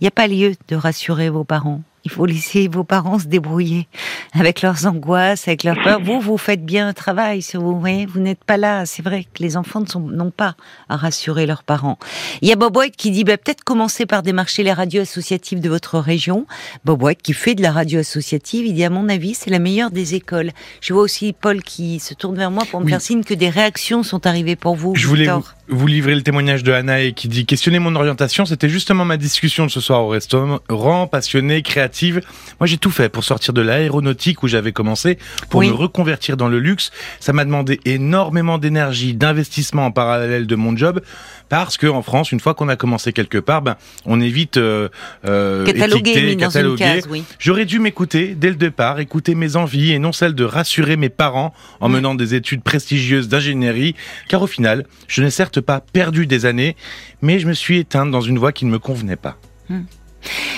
il 0.00 0.02
n'y 0.02 0.08
a 0.08 0.12
pas 0.12 0.26
lieu 0.26 0.54
de 0.68 0.76
rassurer 0.76 1.30
vos 1.30 1.44
parents. 1.44 1.82
Il 2.04 2.10
faut 2.10 2.24
laisser 2.24 2.68
vos 2.68 2.84
parents 2.84 3.18
se 3.18 3.26
débrouiller 3.26 3.86
avec 4.32 4.62
leurs 4.62 4.86
angoisses, 4.86 5.46
avec 5.48 5.64
leurs 5.64 5.80
peurs. 5.82 6.00
Vous, 6.02 6.20
vous 6.20 6.38
faites 6.38 6.64
bien 6.64 6.88
un 6.88 6.92
travail 6.92 7.42
sur 7.42 7.60
vous. 7.60 7.78
Voyez, 7.78 8.06
vous 8.06 8.20
n'êtes 8.20 8.42
pas 8.42 8.56
là. 8.56 8.86
C'est 8.86 9.02
vrai 9.02 9.24
que 9.24 9.42
les 9.42 9.56
enfants 9.56 9.84
n'ont 9.98 10.30
pas 10.30 10.54
à 10.88 10.96
rassurer 10.96 11.46
leurs 11.46 11.62
parents. 11.62 11.98
Il 12.40 12.48
y 12.48 12.52
a 12.52 12.56
Bob 12.56 12.76
White 12.76 12.96
qui 12.96 13.10
dit 13.10 13.24
bah, 13.24 13.36
peut-être 13.36 13.64
commencer 13.64 14.06
par 14.06 14.22
démarcher 14.22 14.62
les 14.62 14.72
radios 14.72 15.02
associatives 15.02 15.60
de 15.60 15.68
votre 15.68 15.98
région. 15.98 16.46
Bob 16.84 17.02
White 17.02 17.22
qui 17.22 17.32
fait 17.32 17.54
de 17.54 17.62
la 17.62 17.72
radio 17.72 18.00
associative, 18.00 18.66
il 18.66 18.74
dit 18.74 18.84
à 18.84 18.90
mon 18.90 19.08
avis 19.08 19.34
c'est 19.34 19.50
la 19.50 19.58
meilleure 19.58 19.90
des 19.90 20.14
écoles. 20.14 20.52
Je 20.80 20.94
vois 20.94 21.02
aussi 21.02 21.32
Paul 21.32 21.62
qui 21.62 22.00
se 22.00 22.14
tourne 22.14 22.36
vers 22.36 22.50
moi 22.50 22.64
pour 22.70 22.80
me 22.80 22.88
faire 22.88 23.00
signe 23.00 23.24
que 23.24 23.34
des 23.34 23.50
réactions 23.50 24.02
sont 24.02 24.26
arrivées 24.26 24.56
pour 24.56 24.74
vous. 24.74 24.94
Je 24.94 25.06
voulais 25.06 25.28
vous, 25.28 25.44
livrer 25.86 26.14
le 26.14 26.22
témoignage 26.22 26.62
de 26.62 26.72
Anna 26.72 27.00
et 27.00 27.12
qui 27.12 27.28
dit 27.28 27.46
questionner 27.46 27.78
mon 27.78 27.94
orientation. 27.96 28.44
C'était 28.44 28.68
justement 28.68 29.04
ma 29.04 29.16
discussion 29.16 29.66
de 29.66 29.70
ce 29.70 29.80
soir 29.80 30.02
au 30.02 30.08
restaurant, 30.08 31.06
passionné, 31.06 31.62
créatif 31.62 32.20
moi, 32.58 32.66
j'ai 32.66 32.78
tout 32.78 32.90
fait 32.90 33.08
pour 33.08 33.24
sortir 33.24 33.52
de 33.54 33.60
l'aéronautique 33.60 34.42
où 34.42 34.48
j'avais 34.48 34.72
commencé, 34.72 35.18
pour 35.48 35.62
me 35.62 35.70
reconvertir 35.70 36.36
dans 36.36 36.48
le 36.48 36.58
luxe. 36.58 36.90
Ça 37.20 37.32
m'a 37.32 37.44
demandé 37.44 37.80
énormément 37.84 38.58
d'énergie, 38.58 39.14
d'investissement 39.14 39.86
en 39.86 39.90
parallèle 39.90 40.46
de 40.46 40.56
mon 40.56 40.76
job, 40.76 41.00
parce 41.48 41.76
que 41.76 41.86
en 41.86 42.02
France, 42.02 42.32
une 42.32 42.40
fois 42.40 42.54
qu'on 42.54 42.68
a 42.68 42.76
commencé 42.76 43.12
quelque 43.12 43.38
part, 43.38 43.62
ben, 43.62 43.76
on 44.04 44.20
évite 44.20 44.56
euh, 44.56 44.88
euh, 45.26 45.64
cataloguer, 45.64 46.36
cataloguer. 46.36 47.00
Oui. 47.08 47.24
J'aurais 47.38 47.64
dû 47.64 47.78
m'écouter 47.78 48.34
dès 48.36 48.50
le 48.50 48.56
départ, 48.56 49.00
écouter 49.00 49.34
mes 49.34 49.56
envies 49.56 49.92
et 49.92 49.98
non 49.98 50.12
celles 50.12 50.34
de 50.34 50.44
rassurer 50.44 50.96
mes 50.96 51.08
parents 51.08 51.54
en 51.80 51.88
mm. 51.88 51.92
menant 51.92 52.14
des 52.14 52.34
études 52.34 52.62
prestigieuses 52.62 53.28
d'ingénierie, 53.28 53.94
car 54.28 54.42
au 54.42 54.46
final, 54.46 54.86
je 55.08 55.22
n'ai 55.22 55.30
certes 55.30 55.59
pas 55.62 55.80
perdu 55.80 56.26
des 56.26 56.46
années, 56.46 56.76
mais 57.22 57.38
je 57.38 57.46
me 57.46 57.52
suis 57.52 57.78
éteinte 57.78 58.10
dans 58.10 58.20
une 58.20 58.38
voie 58.38 58.52
qui 58.52 58.64
ne 58.64 58.70
me 58.70 58.78
convenait 58.78 59.16
pas. 59.16 59.36
Mm. 59.68 59.80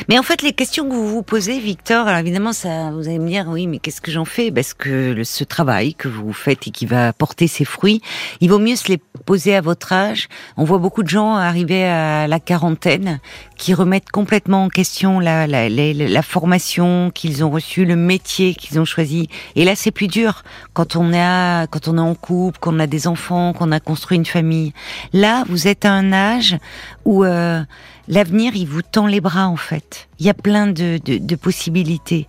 Mais 0.08 0.18
en 0.18 0.22
fait, 0.22 0.42
les 0.42 0.52
questions 0.52 0.88
que 0.88 0.94
vous 0.94 1.08
vous 1.08 1.22
posez, 1.22 1.60
Victor, 1.60 2.06
alors 2.06 2.20
évidemment, 2.20 2.52
ça, 2.52 2.90
vous 2.90 3.08
allez 3.08 3.18
me 3.18 3.28
dire, 3.28 3.46
oui, 3.48 3.66
mais 3.66 3.78
qu'est-ce 3.78 4.00
que 4.00 4.10
j'en 4.10 4.24
fais? 4.24 4.50
Parce 4.50 4.74
que 4.74 5.22
ce 5.24 5.44
travail 5.44 5.94
que 5.94 6.08
vous 6.08 6.32
faites 6.32 6.66
et 6.66 6.70
qui 6.70 6.86
va 6.86 7.12
porter 7.12 7.46
ses 7.46 7.64
fruits, 7.64 8.02
il 8.40 8.50
vaut 8.50 8.58
mieux 8.58 8.76
se 8.76 8.88
les 8.88 8.98
poser 9.24 9.54
à 9.54 9.60
votre 9.60 9.92
âge. 9.92 10.28
On 10.56 10.64
voit 10.64 10.78
beaucoup 10.78 11.02
de 11.02 11.08
gens 11.08 11.36
arriver 11.36 11.84
à 11.84 12.26
la 12.26 12.40
quarantaine 12.40 13.20
qui 13.56 13.74
remettent 13.74 14.10
complètement 14.10 14.64
en 14.64 14.68
question 14.68 15.20
la, 15.20 15.46
la, 15.46 15.68
la, 15.68 15.92
la 15.92 16.22
formation 16.22 17.10
qu'ils 17.14 17.44
ont 17.44 17.50
reçue, 17.50 17.84
le 17.84 17.96
métier 17.96 18.54
qu'ils 18.54 18.80
ont 18.80 18.84
choisi. 18.84 19.28
Et 19.54 19.64
là, 19.64 19.76
c'est 19.76 19.92
plus 19.92 20.08
dur 20.08 20.42
quand 20.72 20.96
on 20.96 21.12
est 21.12 21.66
quand 21.70 21.88
on 21.88 21.96
est 21.98 22.00
en 22.00 22.14
couple, 22.14 22.58
qu'on 22.58 22.80
a 22.80 22.86
des 22.86 23.06
enfants, 23.06 23.52
qu'on 23.52 23.70
a 23.72 23.80
construit 23.80 24.16
une 24.16 24.26
famille. 24.26 24.72
Là, 25.12 25.44
vous 25.48 25.68
êtes 25.68 25.84
à 25.84 25.92
un 25.92 26.12
âge 26.12 26.56
où 27.04 27.24
euh, 27.24 27.62
l'avenir, 28.08 28.54
il 28.54 28.66
vous 28.66 28.82
tend 28.82 29.06
les 29.06 29.20
bras 29.20 29.48
en 29.48 29.56
fait. 29.56 30.08
Il 30.18 30.26
y 30.26 30.30
a 30.30 30.34
plein 30.34 30.66
de, 30.66 30.98
de, 30.98 31.36
possibilités. 31.36 32.26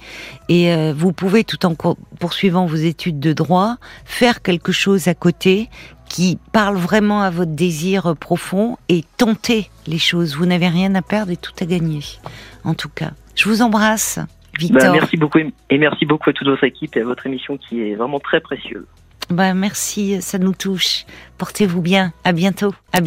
Et 0.49 0.73
euh, 0.73 0.93
vous 0.95 1.11
pouvez, 1.13 1.43
tout 1.43 1.65
en 1.65 1.75
poursuivant 2.19 2.65
vos 2.65 2.75
études 2.75 3.19
de 3.19 3.33
droit, 3.33 3.77
faire 4.05 4.41
quelque 4.41 4.71
chose 4.71 5.07
à 5.07 5.13
côté 5.13 5.69
qui 6.09 6.37
parle 6.51 6.77
vraiment 6.77 7.21
à 7.21 7.29
votre 7.29 7.51
désir 7.51 8.15
profond 8.15 8.77
et 8.89 9.03
tenter 9.17 9.69
les 9.87 9.97
choses. 9.97 10.35
Vous 10.35 10.45
n'avez 10.45 10.67
rien 10.67 10.93
à 10.95 11.01
perdre 11.01 11.31
et 11.31 11.37
tout 11.37 11.53
à 11.59 11.65
gagner. 11.65 12.01
En 12.63 12.73
tout 12.73 12.89
cas, 12.89 13.11
je 13.35 13.49
vous 13.49 13.61
embrasse. 13.61 14.19
Victor. 14.59 14.81
Bah, 14.81 14.91
merci 14.91 15.17
beaucoup 15.17 15.39
et 15.39 15.77
merci 15.77 16.05
beaucoup 16.05 16.29
à 16.29 16.33
toute 16.33 16.47
votre 16.47 16.63
équipe 16.63 16.95
et 16.95 17.01
à 17.01 17.05
votre 17.05 17.25
émission 17.25 17.57
qui 17.57 17.81
est 17.81 17.95
vraiment 17.95 18.19
très 18.19 18.39
précieuse. 18.39 18.85
Bah, 19.29 19.53
merci, 19.53 20.21
ça 20.21 20.37
nous 20.37 20.53
touche. 20.53 21.05
Portez-vous 21.37 21.81
bien. 21.81 22.13
À 22.23 22.33
bientôt. 22.33 22.73
À 22.91 23.01